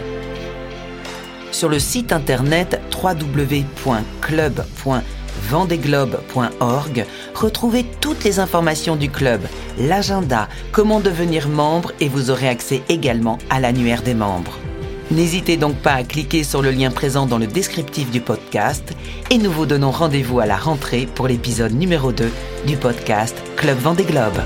Sur 1.52 1.70
le 1.70 1.78
site 1.78 2.12
internet 2.12 2.82
www.club.com 3.00 5.04
vendéglobe.org, 5.50 7.06
retrouvez 7.34 7.86
toutes 8.02 8.24
les 8.24 8.40
informations 8.40 8.96
du 8.96 9.10
club, 9.10 9.42
l'agenda, 9.80 10.48
comment 10.72 11.00
devenir 11.00 11.50
membre 11.50 11.92
et 12.00 12.10
vous 12.10 12.32
aurez 12.32 12.48
accès 12.48 12.82
également 12.90 13.38
à 13.50 13.60
l'annuaire 13.60 14.02
des 14.02 14.14
membres. 14.14 14.58
N'hésitez 15.12 15.56
donc 15.56 15.76
pas 15.76 15.94
à 15.94 16.04
cliquer 16.04 16.44
sur 16.44 16.62
le 16.62 16.72
lien 16.72 16.90
présent 16.90 17.28
dans 17.28 17.38
le 17.38 17.48
descriptif 17.48 18.10
du 18.10 18.22
podcast 18.22 18.94
et 19.30 19.38
nous 19.38 19.52
vous 19.52 19.68
donnons 19.68 19.92
rendez-vous 19.92 20.40
à 20.40 20.48
la 20.48 20.58
rentrée 20.58 21.08
pour 21.14 21.28
l'épisode 21.28 21.74
numéro 21.74 22.12
2 22.12 22.32
du 22.66 22.76
podcast 22.76 23.36
Club 23.56 23.78
Vendée 23.78 24.04
Globe. 24.04 24.42